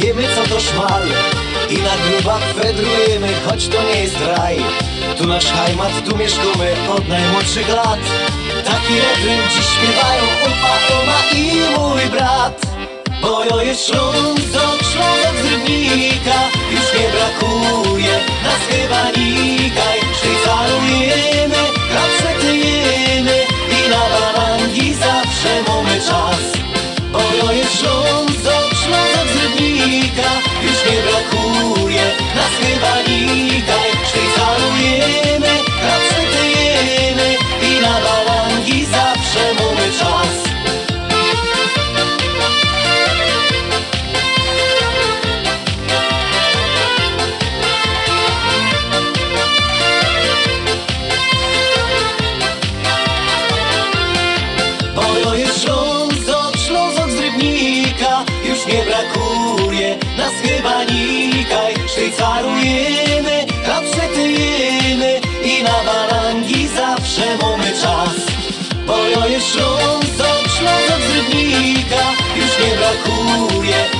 wiemy 0.00 0.22
co 0.34 0.54
to 0.54 0.60
szmal. 0.60 1.02
I 1.70 1.78
na 1.78 1.96
grubach 1.96 2.54
wędrujemy, 2.54 3.28
choć 3.46 3.68
to 3.68 3.82
nie 3.82 4.00
jest 4.00 4.16
raj. 4.20 4.56
Tu 5.18 5.26
nasz 5.26 5.46
heimat, 5.46 6.04
tu 6.08 6.16
mieszkamy 6.16 6.74
od 6.96 7.08
najmłodszych 7.08 7.68
lat. 7.68 8.00
Taki 8.64 8.94
refren 8.94 9.40
dziś 9.50 9.66
śpiewają 9.66 10.24
Upa, 10.46 10.96
Oma 11.00 11.20
i 11.34 11.78
mój 11.78 12.10
brat. 12.10 12.66
Bo 13.22 13.44
jo 13.44 13.62
jest 13.62 13.86
Ślązok, 13.86 14.78
Ślązok 14.92 15.36
z 15.42 15.50
Rybnika. 15.50 16.38
Już 16.70 16.92
nie 17.00 17.08
brakuje 17.08 18.36
nas 18.44 18.62
chyba 18.70 19.10
nikaj 19.10 19.98
Szwajcarujemy, 20.16 21.62
raz 21.94 22.40
tyjemy 22.40 23.38
I 23.70 23.90
na 23.90 24.02
barangi 24.12 24.94
zawsze 24.94 25.62
mamy 25.68 26.00
czas. 26.00 26.44
Bo 27.12 27.18
jo 27.18 27.52
jest 27.52 27.80
Rybnika 27.80 28.05
Już 30.86 31.45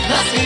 Let's 0.09 0.46